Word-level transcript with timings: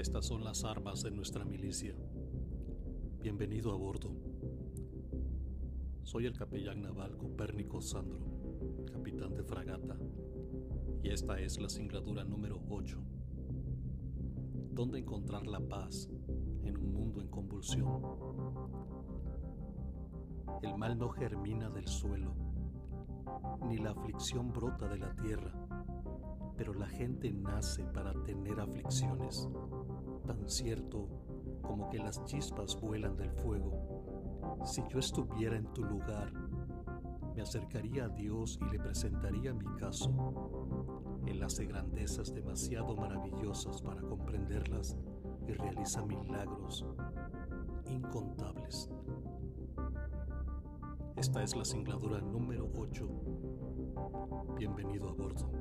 Estas 0.00 0.24
son 0.24 0.42
las 0.42 0.64
armas 0.64 1.02
de 1.02 1.10
nuestra 1.10 1.44
milicia. 1.44 1.94
Bienvenido 3.20 3.70
a 3.70 3.76
bordo. 3.76 4.16
Soy 6.04 6.24
el 6.24 6.32
capellán 6.32 6.80
naval 6.80 7.18
Copérnico 7.18 7.82
Sandro, 7.82 8.24
capitán 8.90 9.34
de 9.34 9.44
fragata, 9.44 9.98
y 11.02 11.10
esta 11.10 11.38
es 11.38 11.60
la 11.60 11.68
singladura 11.68 12.24
número 12.24 12.62
8. 12.70 12.98
¿Dónde 14.72 15.00
encontrar 15.00 15.46
la 15.46 15.60
paz 15.60 16.08
en 16.64 16.78
un 16.78 16.94
mundo 16.94 17.20
en 17.20 17.28
convulsión? 17.28 18.00
El 20.62 20.78
mal 20.78 20.96
no 20.96 21.10
germina 21.10 21.68
del 21.68 21.86
suelo, 21.86 22.34
ni 23.68 23.76
la 23.76 23.90
aflicción 23.90 24.50
brota 24.50 24.88
de 24.88 24.96
la 24.96 25.14
tierra, 25.14 25.52
pero 26.56 26.72
la 26.72 26.88
gente 26.88 27.30
nace 27.30 27.84
para 27.84 28.14
tener 28.24 28.60
aflicciones 28.60 29.46
tan 30.34 30.48
cierto 30.48 31.08
como 31.60 31.90
que 31.90 31.98
las 31.98 32.24
chispas 32.24 32.80
vuelan 32.80 33.16
del 33.16 33.32
fuego. 33.32 34.60
Si 34.64 34.80
yo 34.88 35.00
estuviera 35.00 35.56
en 35.56 35.66
tu 35.72 35.82
lugar, 35.82 36.32
me 37.34 37.42
acercaría 37.42 38.04
a 38.04 38.08
Dios 38.08 38.58
y 38.62 38.70
le 38.70 38.78
presentaría 38.78 39.52
mi 39.52 39.66
caso. 39.76 40.12
Él 41.26 41.42
hace 41.42 41.66
grandezas 41.66 42.32
demasiado 42.32 42.94
maravillosas 42.94 43.82
para 43.82 44.02
comprenderlas 44.02 44.96
y 45.48 45.52
realiza 45.52 46.06
milagros 46.06 46.86
incontables. 47.86 48.88
Esta 51.16 51.42
es 51.42 51.56
la 51.56 51.64
singladura 51.64 52.20
número 52.20 52.70
8. 52.76 53.08
Bienvenido 54.56 55.08
a 55.08 55.12
bordo. 55.12 55.59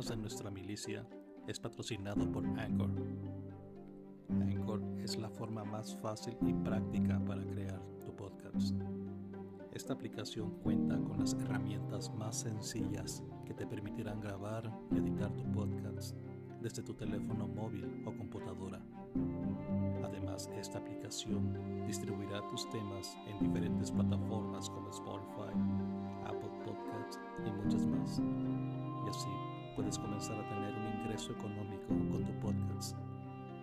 Armas 0.00 0.16
de 0.16 0.16
nuestra 0.16 0.50
milicia 0.50 1.06
es 1.46 1.60
patrocinado 1.60 2.32
por 2.32 2.46
Anchor. 2.58 2.90
Anchor 4.30 4.82
es 4.98 5.18
la 5.18 5.28
forma 5.28 5.62
más 5.62 5.94
fácil 5.96 6.38
y 6.40 6.54
práctica 6.54 7.20
para 7.26 7.44
crear 7.44 7.82
tu 8.06 8.16
podcast. 8.16 8.74
Esta 9.74 9.92
aplicación 9.92 10.52
cuenta 10.62 10.96
con 10.96 11.20
las 11.20 11.34
herramientas 11.34 12.10
más 12.14 12.40
sencillas 12.40 13.22
que 13.44 13.52
te 13.52 13.66
permitirán 13.66 14.22
grabar 14.22 14.72
y 14.90 15.00
editar 15.00 15.34
tu 15.34 15.44
podcast 15.52 16.16
desde 16.62 16.82
tu 16.82 16.94
teléfono 16.94 17.46
móvil 17.46 18.02
o 18.06 18.16
computadora. 18.16 18.80
Además, 20.02 20.48
esta 20.58 20.78
aplicación 20.78 21.84
distribuirá 21.86 22.40
tus 22.48 22.66
temas 22.70 23.18
en 23.26 23.38
diferentes 23.38 23.90
plataformas 23.90 24.70
como 24.70 24.88
Spotify, 24.88 25.52
Apple 26.24 26.64
Podcasts 26.64 27.20
y 27.46 27.50
muchas 27.50 27.84
más. 27.84 28.22
Puedes 29.80 29.98
comenzar 29.98 30.38
a 30.38 30.46
tener 30.46 30.74
un 30.74 31.00
ingreso 31.00 31.32
económico 31.32 31.86
con 31.88 32.22
tu 32.22 32.38
podcast 32.38 32.98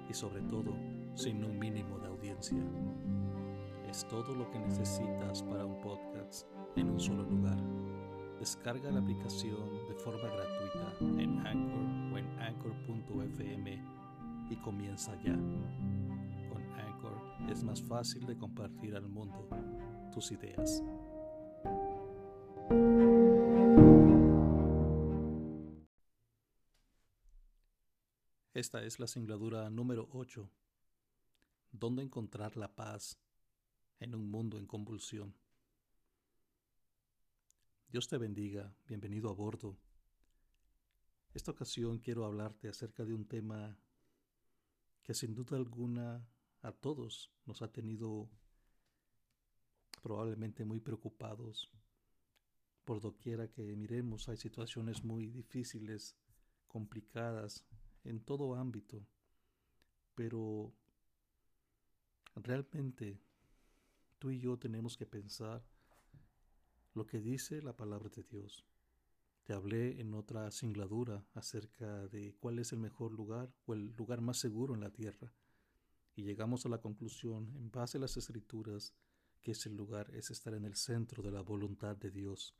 y 0.09 0.13
sobre 0.15 0.41
todo 0.41 0.73
sin 1.13 1.43
un 1.43 1.59
mínimo 1.59 1.99
de 1.99 2.07
audiencia. 2.07 2.57
Es 3.87 4.03
todo 4.07 4.33
lo 4.33 4.49
que 4.49 4.57
necesitas 4.57 5.43
para 5.43 5.63
un 5.63 5.79
podcast 5.79 6.47
en 6.75 6.89
un 6.89 6.99
solo 6.99 7.21
lugar. 7.21 7.59
Descarga 8.39 8.89
la 8.89 8.99
aplicación 8.99 9.87
de 9.87 9.93
forma 9.93 10.27
gratuita 10.27 11.21
en 11.21 11.45
Anchor 11.45 12.11
o 12.11 12.17
en 12.17 12.39
anchor.fm 12.39 13.83
y 14.49 14.55
comienza 14.55 15.13
ya. 15.21 15.35
Con 15.35 16.63
Anchor 16.79 17.21
es 17.47 17.63
más 17.63 17.79
fácil 17.83 18.25
de 18.25 18.35
compartir 18.35 18.95
al 18.95 19.07
mundo 19.07 19.47
tus 20.11 20.31
ideas. 20.31 20.81
Esta 28.57 28.83
es 28.83 28.99
la 28.99 29.05
singladura 29.05 29.69
número 29.69 30.09
8. 30.13 30.49
¿Dónde 31.71 32.01
encontrar 32.01 32.57
la 32.57 32.75
paz 32.75 33.19
en 33.99 34.15
un 34.15 34.31
mundo 34.31 34.57
en 34.57 34.65
convulsión? 34.65 35.35
Dios 37.87 38.07
te 38.07 38.17
bendiga, 38.17 38.73
bienvenido 38.87 39.29
a 39.29 39.33
bordo. 39.33 39.77
Esta 41.35 41.51
ocasión 41.51 41.99
quiero 41.99 42.25
hablarte 42.25 42.67
acerca 42.67 43.05
de 43.05 43.13
un 43.13 43.27
tema 43.27 43.77
que 45.03 45.13
sin 45.13 45.35
duda 45.35 45.55
alguna 45.55 46.27
a 46.63 46.71
todos 46.71 47.31
nos 47.45 47.61
ha 47.61 47.71
tenido 47.71 48.27
probablemente 50.01 50.65
muy 50.65 50.79
preocupados. 50.79 51.69
Por 52.85 53.01
doquiera 53.01 53.51
que 53.51 53.75
miremos 53.75 54.27
hay 54.29 54.37
situaciones 54.37 55.03
muy 55.03 55.27
difíciles, 55.27 56.17
complicadas 56.67 57.63
en 58.07 58.21
todo 58.21 58.55
ámbito, 58.55 59.05
pero 60.15 60.73
realmente 62.35 63.19
tú 64.17 64.31
y 64.31 64.39
yo 64.39 64.57
tenemos 64.57 64.97
que 64.97 65.05
pensar 65.05 65.63
lo 66.93 67.05
que 67.05 67.19
dice 67.19 67.61
la 67.61 67.75
palabra 67.75 68.09
de 68.09 68.23
Dios. 68.23 68.65
Te 69.43 69.53
hablé 69.53 70.01
en 70.01 70.13
otra 70.13 70.49
singladura 70.51 71.25
acerca 71.33 72.07
de 72.07 72.35
cuál 72.39 72.59
es 72.59 72.73
el 72.73 72.79
mejor 72.79 73.11
lugar 73.11 73.53
o 73.65 73.73
el 73.73 73.93
lugar 73.95 74.21
más 74.21 74.37
seguro 74.37 74.73
en 74.73 74.81
la 74.81 74.91
tierra. 74.91 75.31
Y 76.15 76.23
llegamos 76.23 76.65
a 76.65 76.69
la 76.69 76.81
conclusión, 76.81 77.53
en 77.55 77.71
base 77.71 77.97
a 77.97 78.01
las 78.01 78.17
escrituras, 78.17 78.93
que 79.41 79.51
ese 79.51 79.69
lugar 79.69 80.09
es 80.13 80.31
estar 80.31 80.53
en 80.53 80.65
el 80.65 80.75
centro 80.75 81.21
de 81.21 81.31
la 81.31 81.41
voluntad 81.41 81.95
de 81.95 82.09
Dios. 82.09 82.55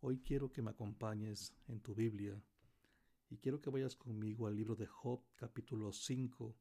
Hoy 0.00 0.20
quiero 0.20 0.50
que 0.52 0.62
me 0.62 0.70
acompañes 0.70 1.52
en 1.66 1.80
tu 1.80 1.94
Biblia 1.94 2.40
y 3.30 3.38
quiero 3.38 3.60
que 3.60 3.70
vayas 3.70 3.94
conmigo 3.94 4.48
al 4.48 4.56
libro 4.56 4.74
de 4.74 4.86
Job 4.86 5.22
capítulo 5.36 5.92
5 5.92 6.56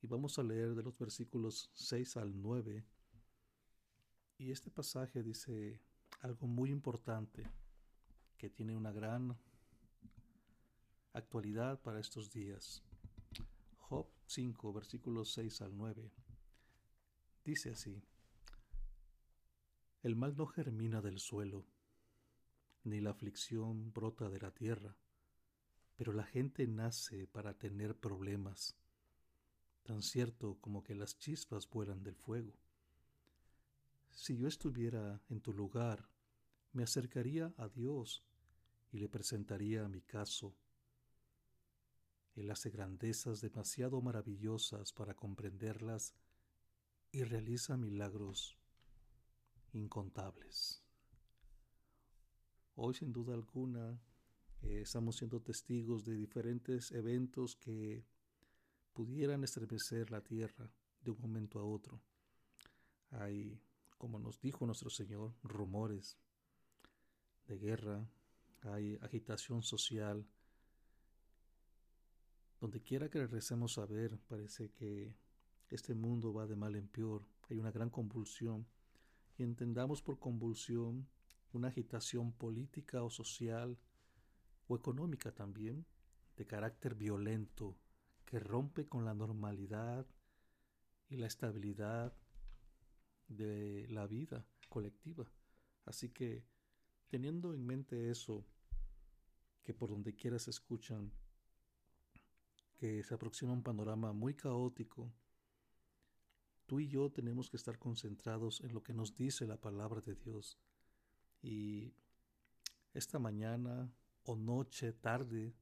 y 0.00 0.06
vamos 0.06 0.38
a 0.38 0.42
leer 0.42 0.74
de 0.74 0.82
los 0.82 0.98
versículos 0.98 1.70
6 1.74 2.16
al 2.16 2.40
9. 2.40 2.84
Y 4.38 4.50
este 4.50 4.70
pasaje 4.70 5.22
dice 5.22 5.82
algo 6.20 6.46
muy 6.46 6.70
importante 6.70 7.46
que 8.38 8.48
tiene 8.48 8.74
una 8.74 8.92
gran 8.92 9.38
actualidad 11.12 11.80
para 11.82 12.00
estos 12.00 12.30
días. 12.32 12.82
Job 13.76 14.08
5, 14.26 14.72
versículos 14.72 15.34
6 15.34 15.60
al 15.60 15.76
9. 15.76 16.10
Dice 17.44 17.70
así, 17.70 18.02
El 20.02 20.16
mal 20.16 20.34
no 20.34 20.46
germina 20.46 21.02
del 21.02 21.18
suelo, 21.18 21.66
ni 22.84 23.00
la 23.02 23.10
aflicción 23.10 23.92
brota 23.92 24.30
de 24.30 24.40
la 24.40 24.50
tierra, 24.50 24.96
pero 25.96 26.12
la 26.12 26.24
gente 26.24 26.66
nace 26.66 27.26
para 27.26 27.54
tener 27.54 27.96
problemas, 27.96 28.76
tan 29.82 30.02
cierto 30.02 30.58
como 30.60 30.82
que 30.82 30.94
las 30.94 31.18
chispas 31.18 31.68
vuelan 31.68 32.02
del 32.02 32.16
fuego. 32.16 32.54
Si 34.10 34.36
yo 34.36 34.48
estuviera 34.48 35.20
en 35.28 35.40
tu 35.40 35.52
lugar, 35.52 36.08
me 36.72 36.82
acercaría 36.82 37.52
a 37.56 37.68
Dios 37.68 38.24
y 38.92 38.98
le 38.98 39.08
presentaría 39.08 39.88
mi 39.88 40.00
caso. 40.00 40.56
Él 42.34 42.50
hace 42.50 42.70
grandezas 42.70 43.40
demasiado 43.40 44.00
maravillosas 44.00 44.92
para 44.92 45.14
comprenderlas 45.14 46.14
y 47.12 47.22
realiza 47.22 47.76
milagros 47.76 48.58
incontables. 49.72 50.82
Hoy 52.76 52.94
sin 52.94 53.12
duda 53.12 53.34
alguna 53.34 54.00
eh, 54.64 54.80
estamos 54.80 55.16
siendo 55.16 55.40
testigos 55.40 56.04
de 56.04 56.14
diferentes 56.14 56.90
eventos 56.92 57.56
que 57.56 58.04
pudieran 58.92 59.44
estremecer 59.44 60.10
la 60.10 60.22
tierra 60.22 60.70
de 61.02 61.10
un 61.10 61.20
momento 61.20 61.58
a 61.58 61.64
otro. 61.64 62.00
Hay, 63.10 63.60
como 63.98 64.18
nos 64.18 64.40
dijo 64.40 64.64
nuestro 64.66 64.90
Señor, 64.90 65.34
rumores 65.42 66.16
de 67.46 67.58
guerra, 67.58 68.08
hay 68.62 68.96
agitación 69.02 69.62
social. 69.62 70.26
Donde 72.60 72.80
quiera 72.80 73.10
que 73.10 73.18
regresemos 73.18 73.76
a 73.76 73.84
ver, 73.84 74.18
parece 74.26 74.70
que 74.70 75.14
este 75.68 75.94
mundo 75.94 76.32
va 76.32 76.46
de 76.46 76.56
mal 76.56 76.74
en 76.76 76.88
peor. 76.88 77.26
Hay 77.50 77.58
una 77.58 77.70
gran 77.70 77.90
convulsión. 77.90 78.66
Y 79.36 79.42
entendamos 79.42 80.00
por 80.00 80.18
convulsión 80.18 81.06
una 81.52 81.68
agitación 81.68 82.32
política 82.32 83.02
o 83.02 83.10
social 83.10 83.78
o 84.68 84.76
económica 84.76 85.32
también, 85.32 85.86
de 86.36 86.46
carácter 86.46 86.94
violento, 86.94 87.76
que 88.24 88.38
rompe 88.38 88.86
con 88.86 89.04
la 89.04 89.14
normalidad 89.14 90.06
y 91.08 91.16
la 91.16 91.26
estabilidad 91.26 92.16
de 93.28 93.86
la 93.88 94.06
vida 94.06 94.46
colectiva. 94.68 95.30
Así 95.84 96.10
que 96.10 96.44
Teniendo 97.14 97.54
en 97.54 97.64
mente 97.64 98.10
eso, 98.10 98.44
que 99.62 99.72
por 99.72 99.90
donde 99.90 100.16
quiera 100.16 100.36
se 100.40 100.50
escuchan, 100.50 101.12
que 102.76 103.04
se 103.04 103.14
aproxima 103.14 103.52
un 103.52 103.62
panorama 103.62 104.12
muy 104.12 104.34
caótico, 104.34 105.12
tú 106.66 106.80
y 106.80 106.88
yo 106.88 107.12
tenemos 107.12 107.48
que 107.48 107.56
estar 107.56 107.78
concentrados 107.78 108.62
en 108.62 108.74
lo 108.74 108.82
que 108.82 108.94
nos 108.94 109.14
dice 109.14 109.46
la 109.46 109.60
palabra 109.60 110.00
de 110.00 110.16
Dios. 110.16 110.58
Y 111.40 111.94
esta 112.94 113.20
mañana 113.20 113.88
o 114.24 114.36
noche, 114.36 114.92
tarde, 114.92 115.52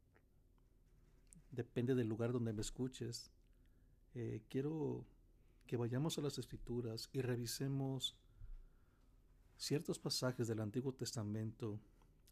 depende 1.50 1.94
del 1.94 2.08
lugar 2.08 2.32
donde 2.32 2.52
me 2.52 2.60
escuches, 2.60 3.30
eh, 4.14 4.42
quiero 4.48 5.04
que 5.66 5.76
vayamos 5.76 6.18
a 6.18 6.22
las 6.22 6.38
escrituras 6.38 7.08
y 7.12 7.20
revisemos 7.20 8.16
ciertos 9.56 9.98
pasajes 9.98 10.48
del 10.48 10.60
Antiguo 10.60 10.92
Testamento 10.92 11.80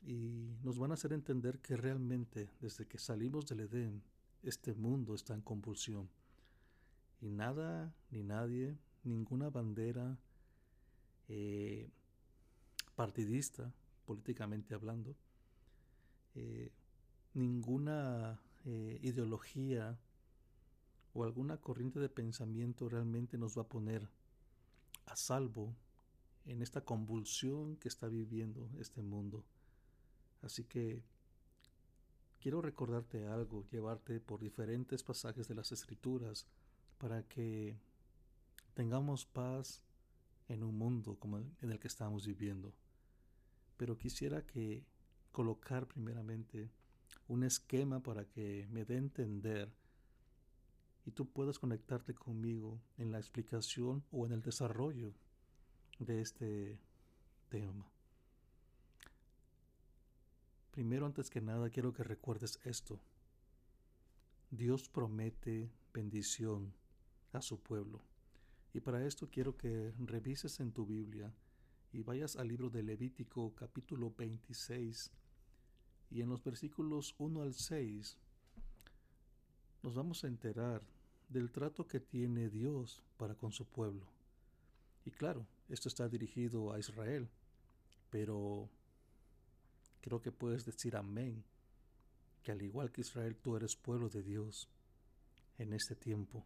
y 0.02 0.56
nos 0.62 0.78
van 0.78 0.90
a 0.90 0.94
hacer 0.94 1.12
entender 1.12 1.60
que 1.60 1.76
realmente 1.76 2.50
desde 2.60 2.86
que 2.86 2.98
salimos 2.98 3.46
del 3.46 3.60
Edén, 3.60 4.02
este 4.42 4.74
mundo 4.74 5.14
está 5.14 5.34
en 5.34 5.42
convulsión. 5.42 6.08
Y 7.20 7.28
nada 7.28 7.94
ni 8.10 8.22
nadie, 8.22 8.78
ninguna 9.04 9.50
bandera 9.50 10.18
eh, 11.28 11.90
partidista, 12.94 13.72
políticamente 14.06 14.74
hablando, 14.74 15.14
eh, 16.34 16.70
ninguna 17.34 18.40
eh, 18.64 18.98
ideología 19.02 19.98
o 21.12 21.24
alguna 21.24 21.56
corriente 21.56 21.98
de 21.98 22.08
pensamiento 22.08 22.88
realmente 22.88 23.38
nos 23.38 23.56
va 23.56 23.62
a 23.62 23.68
poner 23.68 24.08
a 25.06 25.16
salvo 25.16 25.74
en 26.46 26.62
esta 26.62 26.84
convulsión 26.84 27.76
que 27.76 27.88
está 27.88 28.08
viviendo 28.08 28.70
este 28.78 29.02
mundo. 29.02 29.44
Así 30.42 30.64
que 30.64 31.02
quiero 32.40 32.62
recordarte 32.62 33.26
algo, 33.26 33.66
llevarte 33.70 34.20
por 34.20 34.40
diferentes 34.40 35.02
pasajes 35.02 35.48
de 35.48 35.54
las 35.54 35.72
escrituras 35.72 36.46
para 36.98 37.22
que 37.24 37.76
tengamos 38.74 39.26
paz 39.26 39.82
en 40.48 40.62
un 40.62 40.76
mundo 40.76 41.16
como 41.18 41.38
en 41.38 41.70
el 41.70 41.78
que 41.78 41.88
estamos 41.88 42.26
viviendo. 42.26 42.72
Pero 43.76 43.96
quisiera 43.96 44.46
que 44.46 44.84
colocar 45.32 45.86
primeramente 45.86 46.70
un 47.28 47.44
esquema 47.44 48.02
para 48.02 48.24
que 48.24 48.66
me 48.70 48.84
dé 48.84 48.94
a 48.94 48.98
entender 48.98 49.72
y 51.06 51.12
tú 51.12 51.28
puedas 51.28 51.58
conectarte 51.58 52.14
conmigo 52.14 52.80
en 52.98 53.10
la 53.12 53.18
explicación 53.18 54.04
o 54.10 54.26
en 54.26 54.32
el 54.32 54.42
desarrollo 54.42 55.14
de 55.98 56.20
este 56.20 56.78
tema. 57.48 57.90
Primero, 60.70 61.06
antes 61.06 61.30
que 61.30 61.40
nada, 61.40 61.68
quiero 61.70 61.92
que 61.92 62.04
recuerdes 62.04 62.60
esto. 62.64 63.00
Dios 64.50 64.88
promete 64.88 65.70
bendición 65.92 66.72
a 67.32 67.42
su 67.42 67.60
pueblo. 67.60 68.02
Y 68.72 68.80
para 68.80 69.04
esto 69.04 69.28
quiero 69.30 69.56
que 69.56 69.92
revises 69.98 70.60
en 70.60 70.72
tu 70.72 70.86
Biblia 70.86 71.34
y 71.92 72.02
vayas 72.02 72.36
al 72.36 72.48
libro 72.48 72.70
de 72.70 72.84
Levítico 72.84 73.52
capítulo 73.56 74.14
26 74.16 75.10
y 76.10 76.22
en 76.22 76.28
los 76.28 76.42
versículos 76.42 77.14
1 77.18 77.42
al 77.42 77.54
6 77.54 78.16
nos 79.82 79.94
vamos 79.94 80.24
a 80.24 80.28
enterar 80.28 80.82
del 81.28 81.50
trato 81.50 81.86
que 81.86 82.00
tiene 82.00 82.48
Dios 82.48 83.02
para 83.16 83.34
con 83.34 83.52
su 83.52 83.64
pueblo. 83.64 84.06
Y 85.04 85.10
claro, 85.10 85.46
esto 85.68 85.88
está 85.88 86.08
dirigido 86.08 86.72
a 86.72 86.78
Israel, 86.78 87.28
pero 88.10 88.68
creo 90.00 90.20
que 90.20 90.32
puedes 90.32 90.64
decir 90.64 90.96
amén, 90.96 91.44
que 92.42 92.52
al 92.52 92.62
igual 92.62 92.90
que 92.90 93.02
Israel 93.02 93.36
tú 93.36 93.56
eres 93.56 93.76
pueblo 93.76 94.08
de 94.08 94.22
Dios 94.22 94.68
en 95.58 95.72
este 95.72 95.94
tiempo. 95.94 96.44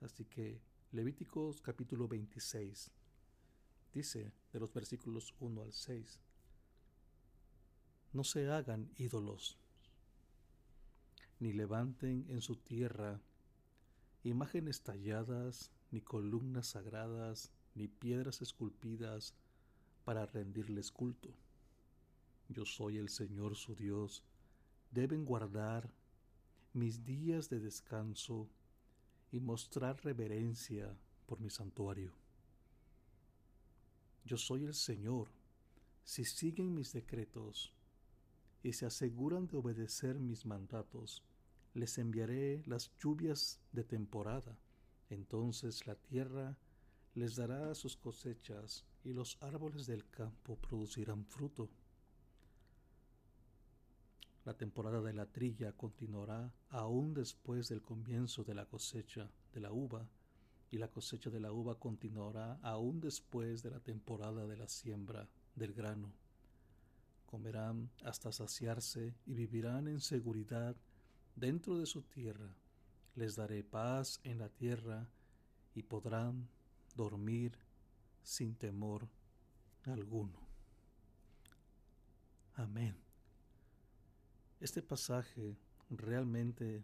Así 0.00 0.24
que 0.24 0.60
Levíticos 0.92 1.60
capítulo 1.60 2.08
26 2.08 2.90
dice 3.92 4.32
de 4.52 4.60
los 4.60 4.72
versículos 4.72 5.34
1 5.40 5.62
al 5.62 5.72
6, 5.72 6.20
no 8.16 8.24
se 8.24 8.50
hagan 8.50 8.90
ídolos, 8.96 9.58
ni 11.38 11.52
levanten 11.52 12.26
en 12.28 12.40
su 12.40 12.56
tierra 12.56 13.20
imágenes 14.24 14.82
talladas, 14.82 15.70
ni 15.92 16.00
columnas 16.00 16.66
sagradas, 16.68 17.52
ni 17.74 17.86
piedras 17.86 18.42
esculpidas 18.42 19.34
para 20.04 20.26
rendirles 20.26 20.90
culto 20.90 21.36
yo 22.48 22.64
soy 22.64 22.98
el 22.98 23.08
Señor 23.08 23.56
su 23.56 23.74
Dios. 23.74 24.22
Deben 24.90 25.24
guardar 25.24 25.92
mis 26.72 27.04
días 27.04 27.48
de 27.48 27.58
descanso 27.58 28.48
y 29.32 29.40
mostrar 29.40 30.02
reverencia 30.04 30.96
por 31.26 31.40
mi 31.40 31.50
santuario. 31.50 32.12
Yo 34.24 34.36
soy 34.36 34.64
el 34.64 34.74
Señor. 34.74 35.28
Si 36.04 36.24
siguen 36.24 36.74
mis 36.74 36.92
decretos 36.92 37.72
y 38.66 38.72
se 38.72 38.84
aseguran 38.84 39.46
de 39.46 39.56
obedecer 39.58 40.18
mis 40.18 40.44
mandatos, 40.44 41.22
les 41.72 41.98
enviaré 41.98 42.64
las 42.66 42.90
lluvias 42.98 43.60
de 43.70 43.84
temporada. 43.84 44.58
Entonces 45.08 45.86
la 45.86 45.94
tierra 45.94 46.58
les 47.14 47.36
dará 47.36 47.72
sus 47.76 47.96
cosechas 47.96 48.84
y 49.04 49.12
los 49.12 49.40
árboles 49.40 49.86
del 49.86 50.10
campo 50.10 50.56
producirán 50.56 51.24
fruto. 51.26 51.70
La 54.44 54.56
temporada 54.56 55.00
de 55.00 55.12
la 55.12 55.26
trilla 55.26 55.70
continuará 55.70 56.52
aún 56.68 57.14
después 57.14 57.68
del 57.68 57.82
comienzo 57.82 58.42
de 58.42 58.54
la 58.54 58.66
cosecha 58.66 59.30
de 59.52 59.60
la 59.60 59.70
uva, 59.70 60.08
y 60.72 60.78
la 60.78 60.90
cosecha 60.90 61.30
de 61.30 61.38
la 61.38 61.52
uva 61.52 61.78
continuará 61.78 62.58
aún 62.62 62.98
después 62.98 63.62
de 63.62 63.70
la 63.70 63.78
temporada 63.78 64.44
de 64.44 64.56
la 64.56 64.66
siembra 64.66 65.28
del 65.54 65.72
grano. 65.72 66.25
Comerán 67.26 67.90
hasta 68.04 68.32
saciarse 68.32 69.14
y 69.26 69.34
vivirán 69.34 69.88
en 69.88 70.00
seguridad 70.00 70.76
dentro 71.34 71.78
de 71.78 71.86
su 71.86 72.02
tierra. 72.02 72.56
Les 73.14 73.36
daré 73.36 73.62
paz 73.62 74.20
en 74.24 74.38
la 74.38 74.48
tierra 74.48 75.08
y 75.74 75.82
podrán 75.82 76.48
dormir 76.94 77.58
sin 78.22 78.54
temor 78.54 79.08
alguno. 79.84 80.40
Amén. 82.54 82.96
Este 84.60 84.82
pasaje 84.82 85.56
realmente 85.90 86.82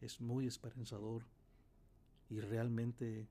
es 0.00 0.20
muy 0.20 0.46
esperanzador 0.46 1.24
y 2.28 2.40
realmente 2.40 3.28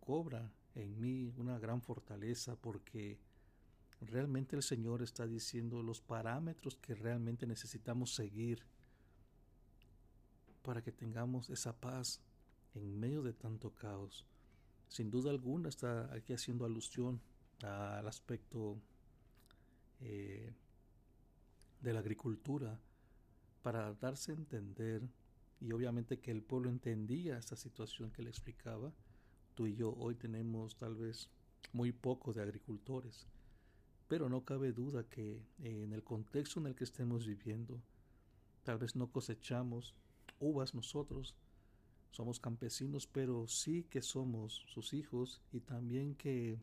cobra 0.00 0.52
en 0.74 1.00
mí 1.00 1.32
una 1.38 1.58
gran 1.58 1.80
fortaleza 1.80 2.54
porque 2.56 3.18
realmente 4.00 4.56
el 4.56 4.62
Señor 4.62 5.02
está 5.02 5.26
diciendo 5.26 5.82
los 5.82 6.00
parámetros 6.00 6.76
que 6.76 6.94
realmente 6.94 7.46
necesitamos 7.46 8.14
seguir 8.14 8.62
para 10.62 10.82
que 10.82 10.92
tengamos 10.92 11.48
esa 11.50 11.78
paz 11.80 12.20
en 12.74 12.98
medio 12.98 13.22
de 13.22 13.32
tanto 13.32 13.70
caos. 13.70 14.26
Sin 14.88 15.10
duda 15.10 15.30
alguna 15.30 15.68
está 15.68 16.12
aquí 16.12 16.32
haciendo 16.32 16.64
alusión 16.64 17.20
al 17.62 18.06
aspecto 18.06 18.78
eh, 20.00 20.52
de 21.80 21.92
la 21.92 22.00
agricultura 22.00 22.78
para 23.62 23.94
darse 23.94 24.32
a 24.32 24.34
entender 24.34 25.08
y 25.60 25.72
obviamente 25.72 26.18
que 26.18 26.30
el 26.30 26.42
pueblo 26.42 26.68
entendía 26.68 27.38
esta 27.38 27.56
situación 27.56 28.10
que 28.10 28.22
le 28.22 28.30
explicaba. 28.30 28.92
Tú 29.54 29.66
y 29.66 29.74
yo 29.74 29.94
hoy 29.94 30.14
tenemos 30.14 30.76
tal 30.76 30.94
vez 30.94 31.30
muy 31.72 31.92
poco 31.92 32.32
de 32.32 32.42
agricultores, 32.42 33.26
pero 34.08 34.28
no 34.28 34.44
cabe 34.44 34.72
duda 34.72 35.04
que 35.04 35.42
en 35.58 35.92
el 35.92 36.02
contexto 36.02 36.60
en 36.60 36.66
el 36.66 36.74
que 36.74 36.84
estemos 36.84 37.26
viviendo, 37.26 37.80
tal 38.62 38.78
vez 38.78 38.96
no 38.96 39.10
cosechamos 39.10 39.94
uvas 40.38 40.74
nosotros, 40.74 41.34
somos 42.10 42.40
campesinos, 42.40 43.06
pero 43.06 43.46
sí 43.46 43.84
que 43.84 44.02
somos 44.02 44.64
sus 44.68 44.94
hijos 44.94 45.42
y 45.52 45.60
también 45.60 46.14
que 46.14 46.58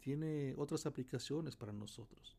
tiene 0.00 0.54
otras 0.56 0.86
aplicaciones 0.86 1.56
para 1.56 1.72
nosotros. 1.72 2.36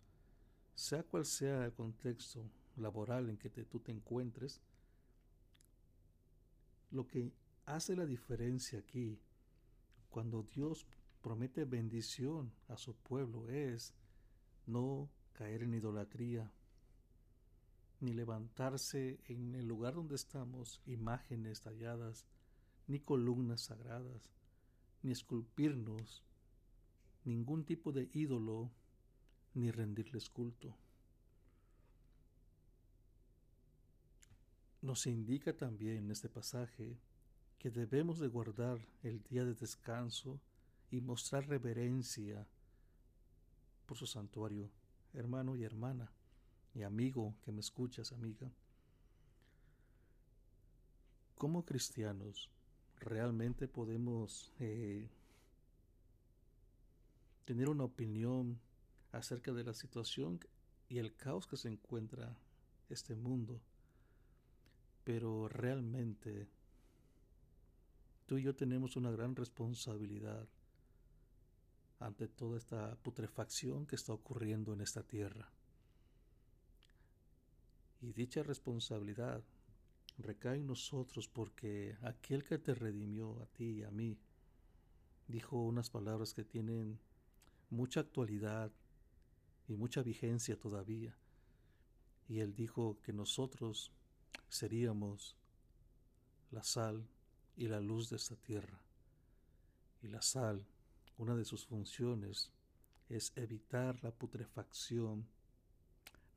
Sea 0.75 1.03
cual 1.03 1.25
sea 1.25 1.65
el 1.65 1.73
contexto 1.73 2.49
laboral 2.77 3.29
en 3.29 3.37
que 3.37 3.49
tú 3.49 3.79
te 3.79 3.91
encuentres, 3.91 4.61
lo 6.91 7.07
que 7.07 7.33
hace 7.65 7.95
la 7.95 8.05
diferencia 8.05 8.79
aquí, 8.79 9.19
cuando 10.09 10.43
Dios 10.43 10.87
promete 11.21 11.65
bendición 11.65 12.53
a 12.69 12.77
su 12.77 12.95
pueblo, 12.95 13.49
es 13.49 13.93
no 14.67 15.09
caer 15.33 15.63
en 15.63 15.73
idolatría, 15.73 16.51
ni 17.99 18.13
levantarse 18.13 19.19
en 19.25 19.55
el 19.55 19.67
lugar 19.67 19.95
donde 19.95 20.15
estamos 20.15 20.81
imágenes 20.85 21.61
talladas, 21.61 22.25
ni 22.85 22.99
columnas 22.99 23.61
sagradas, 23.61 24.29
ni 25.01 25.11
esculpirnos 25.11 26.23
ningún 27.23 27.65
tipo 27.65 27.91
de 27.91 28.09
ídolo 28.13 28.71
ni 29.53 29.71
rendirles 29.71 30.29
culto. 30.29 30.77
Nos 34.81 35.07
indica 35.07 35.53
también 35.53 35.97
en 35.97 36.11
este 36.11 36.29
pasaje 36.29 36.97
que 37.57 37.71
debemos 37.71 38.19
de 38.19 38.27
guardar 38.27 38.79
el 39.01 39.23
día 39.23 39.43
de 39.43 39.55
descanso 39.55 40.39
y 40.91 41.01
mostrar 41.01 41.47
reverencia 41.47 42.47
por 43.87 43.97
su 43.97 44.05
santuario, 44.05 44.69
hermano 45.13 45.55
y 45.55 45.63
hermana, 45.63 46.11
y 46.75 46.83
amigo 46.83 47.33
que 47.43 47.51
me 47.51 47.61
escuchas, 47.61 48.11
amiga. 48.11 48.51
Como 51.35 51.65
cristianos, 51.65 52.51
realmente 52.99 53.67
podemos 53.67 54.53
eh, 54.59 55.09
tener 57.45 57.69
una 57.69 57.85
opinión 57.85 58.59
acerca 59.11 59.53
de 59.53 59.63
la 59.63 59.73
situación 59.73 60.39
y 60.89 60.97
el 60.99 61.15
caos 61.15 61.47
que 61.47 61.57
se 61.57 61.69
encuentra 61.69 62.37
este 62.89 63.15
mundo. 63.15 63.61
Pero 65.03 65.47
realmente 65.47 66.49
tú 68.25 68.37
y 68.37 68.43
yo 68.43 68.55
tenemos 68.55 68.97
una 68.97 69.11
gran 69.11 69.35
responsabilidad 69.35 70.47
ante 71.99 72.27
toda 72.27 72.57
esta 72.57 72.95
putrefacción 72.97 73.85
que 73.85 73.95
está 73.95 74.13
ocurriendo 74.13 74.73
en 74.73 74.81
esta 74.81 75.03
tierra. 75.03 75.51
Y 78.01 78.13
dicha 78.13 78.43
responsabilidad 78.43 79.43
recae 80.17 80.57
en 80.57 80.67
nosotros 80.67 81.27
porque 81.27 81.97
aquel 82.01 82.43
que 82.43 82.57
te 82.57 82.73
redimió 82.73 83.41
a 83.41 83.45
ti 83.47 83.79
y 83.79 83.83
a 83.83 83.91
mí 83.91 84.17
dijo 85.27 85.57
unas 85.57 85.89
palabras 85.89 86.33
que 86.33 86.43
tienen 86.43 86.99
mucha 87.69 88.01
actualidad 88.01 88.71
y 89.67 89.75
mucha 89.75 90.01
vigencia 90.01 90.57
todavía. 90.57 91.15
Y 92.29 92.39
él 92.39 92.55
dijo 92.55 92.99
que 93.01 93.13
nosotros 93.13 93.91
seríamos 94.49 95.35
la 96.51 96.63
sal 96.63 97.07
y 97.55 97.67
la 97.67 97.79
luz 97.79 98.09
de 98.09 98.17
esta 98.17 98.35
tierra. 98.35 98.79
Y 100.01 100.07
la 100.07 100.21
sal, 100.21 100.65
una 101.17 101.35
de 101.35 101.45
sus 101.45 101.65
funciones 101.65 102.51
es 103.09 103.31
evitar 103.35 104.03
la 104.03 104.11
putrefacción 104.11 105.27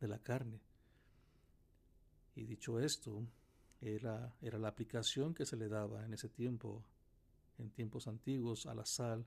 de 0.00 0.08
la 0.08 0.18
carne. 0.18 0.60
Y 2.34 2.44
dicho 2.44 2.80
esto, 2.80 3.26
era, 3.80 4.34
era 4.40 4.58
la 4.58 4.68
aplicación 4.68 5.34
que 5.34 5.46
se 5.46 5.56
le 5.56 5.68
daba 5.68 6.04
en 6.04 6.14
ese 6.14 6.28
tiempo, 6.28 6.84
en 7.58 7.70
tiempos 7.70 8.06
antiguos, 8.06 8.66
a 8.66 8.74
la 8.74 8.86
sal, 8.86 9.26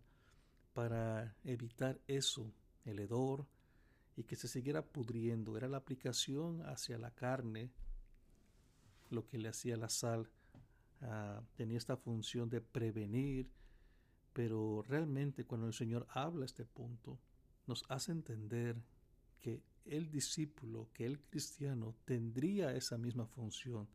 para 0.73 1.35
evitar 1.43 1.99
eso, 2.07 2.51
el 2.85 2.99
hedor, 2.99 3.45
y 4.15 4.23
que 4.23 4.35
se 4.35 4.47
siguiera 4.47 4.83
pudriendo. 4.83 5.57
Era 5.57 5.67
la 5.67 5.77
aplicación 5.77 6.61
hacia 6.65 6.97
la 6.97 7.11
carne 7.11 7.71
lo 9.09 9.27
que 9.27 9.37
le 9.37 9.49
hacía 9.49 9.77
la 9.77 9.89
sal. 9.89 10.29
Ah, 11.01 11.41
tenía 11.55 11.77
esta 11.77 11.97
función 11.97 12.49
de 12.49 12.61
prevenir, 12.61 13.49
pero 14.33 14.83
realmente 14.87 15.45
cuando 15.45 15.67
el 15.67 15.73
Señor 15.73 16.07
habla 16.09 16.45
este 16.45 16.65
punto, 16.65 17.19
nos 17.67 17.85
hace 17.89 18.11
entender 18.11 18.75
que 19.39 19.61
el 19.85 20.09
discípulo, 20.09 20.89
que 20.93 21.05
el 21.05 21.19
cristiano 21.19 21.95
tendría 22.05 22.73
esa 22.75 22.97
misma 22.97 23.27
función 23.27 23.87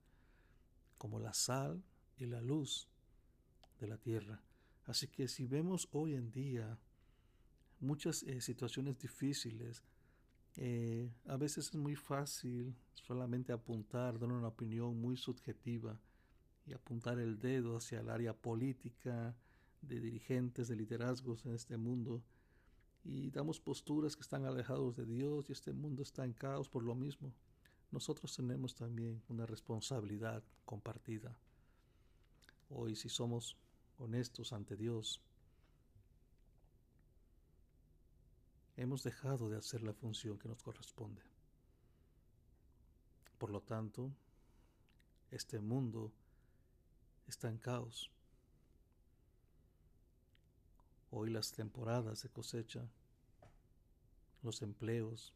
como 0.96 1.18
la 1.18 1.32
sal 1.32 1.82
y 2.16 2.26
la 2.26 2.40
luz 2.40 2.88
de 3.80 3.86
la 3.88 3.98
tierra. 3.98 4.42
Así 4.86 5.08
que 5.08 5.28
si 5.28 5.46
vemos 5.46 5.88
hoy 5.92 6.14
en 6.14 6.30
día 6.30 6.78
muchas 7.80 8.22
eh, 8.24 8.40
situaciones 8.40 8.98
difíciles, 8.98 9.82
eh, 10.56 11.10
a 11.26 11.36
veces 11.36 11.68
es 11.68 11.74
muy 11.76 11.94
fácil 11.94 12.74
solamente 12.94 13.52
apuntar, 13.52 14.18
dar 14.18 14.30
una 14.30 14.48
opinión 14.48 15.00
muy 15.00 15.16
subjetiva 15.16 16.00
y 16.66 16.72
apuntar 16.72 17.18
el 17.18 17.38
dedo 17.38 17.76
hacia 17.76 18.00
el 18.00 18.10
área 18.10 18.34
política, 18.34 19.36
de 19.82 20.00
dirigentes, 20.00 20.68
de 20.68 20.76
liderazgos 20.76 21.44
en 21.46 21.54
este 21.54 21.76
mundo 21.76 22.22
y 23.04 23.30
damos 23.30 23.60
posturas 23.60 24.16
que 24.16 24.22
están 24.22 24.44
alejados 24.44 24.96
de 24.96 25.06
Dios 25.06 25.48
y 25.48 25.52
este 25.52 25.72
mundo 25.72 26.02
está 26.02 26.24
en 26.24 26.32
caos 26.32 26.68
por 26.68 26.82
lo 26.82 26.94
mismo. 26.94 27.32
Nosotros 27.90 28.34
tenemos 28.36 28.74
también 28.74 29.22
una 29.28 29.46
responsabilidad 29.46 30.42
compartida. 30.64 31.36
Hoy 32.68 32.96
si 32.96 33.08
somos 33.08 33.56
honestos 33.98 34.52
ante 34.52 34.76
Dios, 34.76 35.22
hemos 38.76 39.02
dejado 39.02 39.48
de 39.48 39.56
hacer 39.56 39.82
la 39.82 39.94
función 39.94 40.38
que 40.38 40.48
nos 40.48 40.62
corresponde. 40.62 41.22
Por 43.38 43.50
lo 43.50 43.60
tanto, 43.60 44.12
este 45.30 45.60
mundo 45.60 46.12
está 47.26 47.48
en 47.48 47.58
caos. 47.58 48.10
Hoy 51.20 51.30
las 51.30 51.50
temporadas 51.50 52.22
de 52.22 52.28
cosecha, 52.28 52.88
los 54.44 54.62
empleos, 54.62 55.34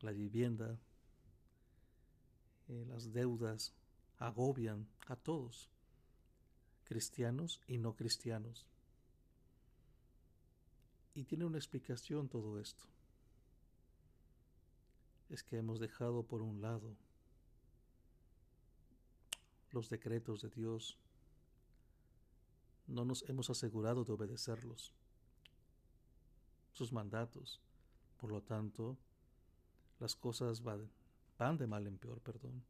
la 0.00 0.12
vivienda, 0.12 0.78
eh, 2.68 2.86
las 2.88 3.12
deudas 3.12 3.74
agobian 4.16 4.88
a 5.08 5.16
todos, 5.16 5.68
cristianos 6.84 7.60
y 7.66 7.76
no 7.76 7.96
cristianos. 7.96 8.64
Y 11.14 11.24
tiene 11.24 11.44
una 11.44 11.58
explicación 11.58 12.26
todo 12.30 12.58
esto. 12.58 12.86
Es 15.28 15.42
que 15.42 15.58
hemos 15.58 15.80
dejado 15.80 16.22
por 16.22 16.40
un 16.40 16.62
lado 16.62 16.96
los 19.72 19.90
decretos 19.90 20.40
de 20.40 20.48
Dios. 20.48 20.96
No 22.86 23.04
nos 23.04 23.28
hemos 23.28 23.50
asegurado 23.50 24.04
de 24.04 24.12
obedecerlos, 24.12 24.92
sus 26.72 26.92
mandatos. 26.92 27.60
Por 28.16 28.30
lo 28.30 28.42
tanto, 28.42 28.96
las 29.98 30.14
cosas 30.14 30.62
van, 30.62 30.90
van 31.38 31.58
de 31.58 31.66
mal 31.66 31.86
en 31.86 31.98
peor, 31.98 32.20
perdón. 32.20 32.64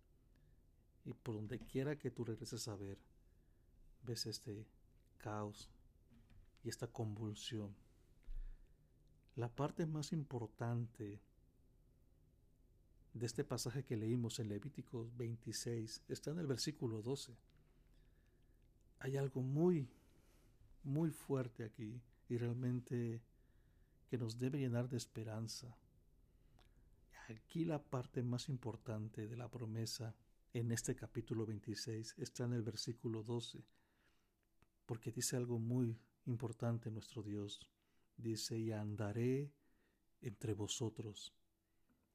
Y 1.05 1.13
por 1.13 1.35
donde 1.35 1.59
quiera 1.59 1.99
que 1.99 2.11
tú 2.11 2.25
regreses 2.25 2.67
a 2.69 2.77
ver, 2.77 2.99
ves 4.03 4.27
este 4.27 4.67
caos 5.19 5.71
y 6.65 6.69
esta 6.69 6.87
convulsión. 6.87 7.75
La 9.37 9.49
parte 9.49 9.87
más 9.87 10.13
importante 10.13 11.21
de 13.13 13.27
este 13.27 13.45
pasaje 13.45 13.85
que 13.85 13.97
leímos 13.97 14.39
en 14.39 14.49
Levítico 14.49 15.11
26 15.17 16.03
está 16.09 16.31
en 16.31 16.39
el 16.39 16.47
versículo 16.47 17.03
12. 17.03 17.35
Hay 18.99 19.17
algo 19.17 19.43
muy, 19.43 19.89
muy 20.87 21.11
fuerte 21.11 21.65
aquí 21.65 22.01
y 22.29 22.37
realmente 22.39 23.21
que 24.09 24.17
nos 24.17 24.39
debe 24.39 24.59
llenar 24.59 24.89
de 24.89 24.97
esperanza. 24.97 25.77
Aquí 27.29 27.65
la 27.65 27.83
parte 27.83 28.23
más 28.23 28.49
importante 28.49 29.27
de 29.27 29.37
la 29.37 29.51
promesa 29.51 30.15
en 30.53 30.71
este 30.73 30.95
capítulo 30.95 31.45
26 31.45 32.15
está 32.19 32.45
en 32.45 32.55
el 32.55 32.63
versículo 32.63 33.23
12, 33.23 33.65
porque 34.87 35.11
dice 35.11 35.37
algo 35.37 35.59
muy 35.59 35.99
importante 36.25 36.91
nuestro 36.91 37.23
Dios 37.23 37.69
dice, 38.17 38.59
y 38.59 38.73
andaré 38.73 39.53
entre 40.21 40.55
vosotros, 40.55 41.35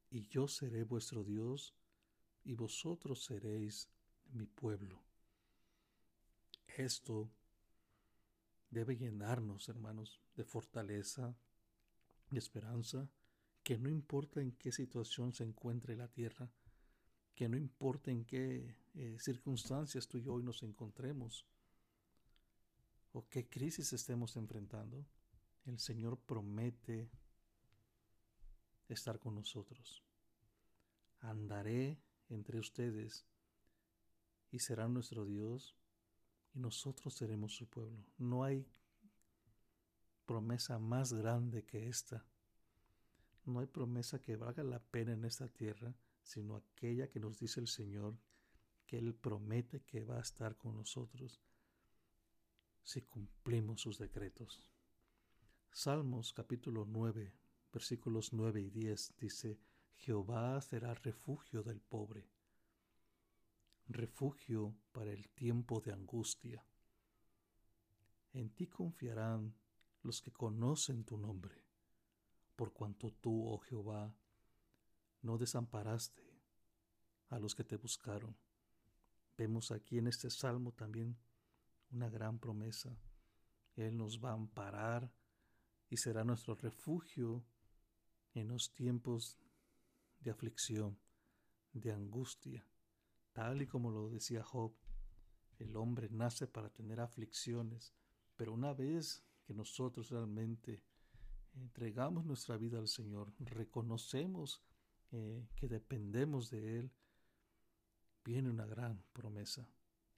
y 0.10 0.28
yo 0.28 0.48
seré 0.48 0.84
vuestro 0.84 1.24
Dios, 1.24 1.76
y 2.44 2.56
vosotros 2.56 3.24
seréis 3.24 3.90
mi 4.34 4.48
pueblo. 4.48 5.00
Esto 6.78 7.30
debe 8.72 8.98
llenarnos, 8.98 9.70
hermanos, 9.70 10.22
de 10.36 10.46
fortaleza, 10.46 11.38
de 12.30 12.40
esperanza, 12.40 13.10
que 13.64 13.78
no 13.78 13.90
importa 13.90 14.42
en 14.42 14.54
qué 14.54 14.72
situación 14.72 15.34
se 15.34 15.44
encuentre 15.44 15.96
la 15.96 16.08
tierra, 16.08 16.50
que 17.36 17.48
no 17.48 17.58
importa 17.58 18.10
en 18.10 18.26
qué 18.26 18.78
eh, 18.96 19.18
circunstancias 19.20 20.08
tú 20.08 20.18
y 20.18 20.24
yo 20.24 20.34
hoy 20.34 20.44
nos 20.44 20.64
encontremos, 20.64 21.46
o 23.12 23.28
qué 23.28 23.48
crisis 23.50 23.92
estemos 23.92 24.38
enfrentando, 24.38 25.06
el 25.66 25.78
Señor 25.78 26.18
promete 26.18 27.12
estar 28.88 29.20
con 29.20 29.36
nosotros. 29.36 30.04
Andaré 31.20 32.02
entre 32.30 32.58
ustedes 32.58 33.26
y 34.50 34.60
será 34.60 34.88
nuestro 34.88 35.26
Dios 35.26 35.76
y 36.54 36.60
nosotros 36.60 37.14
seremos 37.14 37.56
su 37.56 37.68
pueblo. 37.68 38.06
No 38.18 38.44
hay 38.44 38.68
promesa 40.26 40.80
más 40.80 41.14
grande 41.14 41.64
que 41.66 41.88
esta. 41.88 42.26
No 43.46 43.60
hay 43.60 43.68
promesa 43.68 44.22
que 44.22 44.36
valga 44.36 44.64
la 44.64 44.80
pena 44.80 45.14
en 45.14 45.26
esta 45.26 45.48
tierra, 45.48 45.96
sino 46.24 46.56
aquella 46.56 47.10
que 47.10 47.20
nos 47.20 47.40
dice 47.40 47.60
el 47.60 47.68
Señor, 47.68 48.18
que 48.86 48.98
Él 48.98 49.14
promete 49.14 49.82
que 49.82 50.04
va 50.04 50.18
a 50.18 50.22
estar 50.22 50.58
con 50.58 50.76
nosotros 50.76 51.42
si 52.84 53.02
cumplimos 53.02 53.82
sus 53.82 53.98
decretos. 53.98 54.70
Salmos 55.72 56.34
capítulo 56.34 56.86
9, 56.86 57.34
versículos 57.72 58.34
9 58.34 58.62
y 58.62 58.70
10 58.70 59.16
dice, 59.18 59.60
Jehová 59.96 60.60
será 60.62 60.94
refugio 60.96 61.64
del 61.64 61.80
pobre. 61.80 62.28
Refugio 63.94 64.76
para 64.92 65.12
el 65.12 65.30
tiempo 65.30 65.82
de 65.82 65.94
angustia. 65.94 66.66
En 68.34 68.50
ti 68.50 68.68
confiarán 68.68 69.56
los 70.04 70.22
que 70.22 70.32
conocen 70.32 71.04
tu 71.04 71.18
nombre, 71.18 71.64
por 72.56 72.74
cuanto 72.74 73.12
tú, 73.12 73.48
oh 73.48 73.60
Jehová, 73.60 74.14
no 75.22 75.38
desamparaste 75.38 76.24
a 77.30 77.40
los 77.40 77.56
que 77.56 77.64
te 77.64 77.78
buscaron. 77.78 78.36
Vemos 79.38 79.72
aquí 79.72 79.98
en 79.98 80.08
este 80.08 80.30
salmo 80.30 80.72
también 80.72 81.18
una 81.92 82.10
gran 82.10 82.40
promesa. 82.40 82.98
Él 83.76 83.98
nos 83.98 84.24
va 84.24 84.32
a 84.32 84.34
amparar 84.34 85.12
y 85.90 85.98
será 85.98 86.24
nuestro 86.24 86.56
refugio 86.56 87.44
en 88.34 88.48
los 88.48 88.74
tiempos 88.74 89.38
de 90.20 90.32
aflicción, 90.32 90.98
de 91.74 91.92
angustia. 91.92 92.66
Tal 93.34 93.62
y 93.62 93.68
como 93.68 93.92
lo 93.92 94.10
decía 94.10 94.44
Job, 94.44 94.74
el 95.60 95.76
hombre 95.76 96.10
nace 96.10 96.48
para 96.48 96.70
tener 96.70 97.00
aflicciones, 97.00 97.94
pero 98.36 98.54
una 98.54 98.74
vez 98.74 99.24
que 99.44 99.54
nosotros 99.54 100.10
realmente 100.10 100.84
entregamos 101.54 102.26
nuestra 102.26 102.58
vida 102.58 102.80
al 102.80 102.88
Señor, 102.88 103.34
reconocemos 103.40 104.64
eh, 105.12 105.48
que 105.56 105.68
dependemos 105.68 106.50
de 106.50 106.80
Él, 106.80 106.92
viene 108.24 108.50
una 108.50 108.66
gran 108.66 109.04
promesa. 109.14 109.68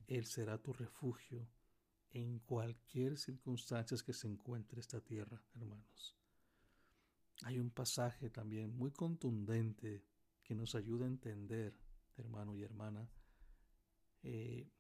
Él 0.08 0.26
será 0.26 0.58
tu 0.58 0.74
refugio 0.74 1.50
en 2.12 2.40
cualquier 2.40 3.18
circunstancia 3.18 3.98
que 4.06 4.14
se 4.14 4.28
encuentre 4.28 4.80
esta 4.80 5.02
tierra, 5.02 5.42
hermanos. 5.56 6.16
Hay 7.44 7.60
un 7.60 7.72
pasaje 7.72 8.30
también 8.30 8.76
muy 8.78 8.92
contundente 8.92 10.06
que 10.44 10.56
nos 10.56 10.76
ayuda 10.76 11.06
a 11.06 11.10
entender, 11.10 11.76
hermano 12.18 12.56
y 12.56 12.64
hermana, 12.64 13.10
eh, 14.22 14.72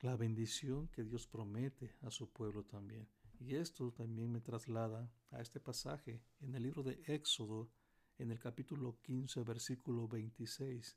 la 0.00 0.16
bendición 0.16 0.88
que 0.88 1.04
Dios 1.04 1.26
promete 1.26 1.96
a 2.02 2.10
su 2.10 2.30
pueblo 2.30 2.64
también. 2.64 3.08
Y 3.38 3.54
esto 3.56 3.92
también 3.92 4.30
me 4.30 4.40
traslada 4.40 5.10
a 5.30 5.40
este 5.40 5.60
pasaje 5.60 6.22
en 6.40 6.54
el 6.54 6.62
libro 6.62 6.82
de 6.82 7.02
Éxodo, 7.06 7.70
en 8.18 8.30
el 8.30 8.38
capítulo 8.38 8.98
15, 9.02 9.42
versículo 9.42 10.08
26. 10.08 10.96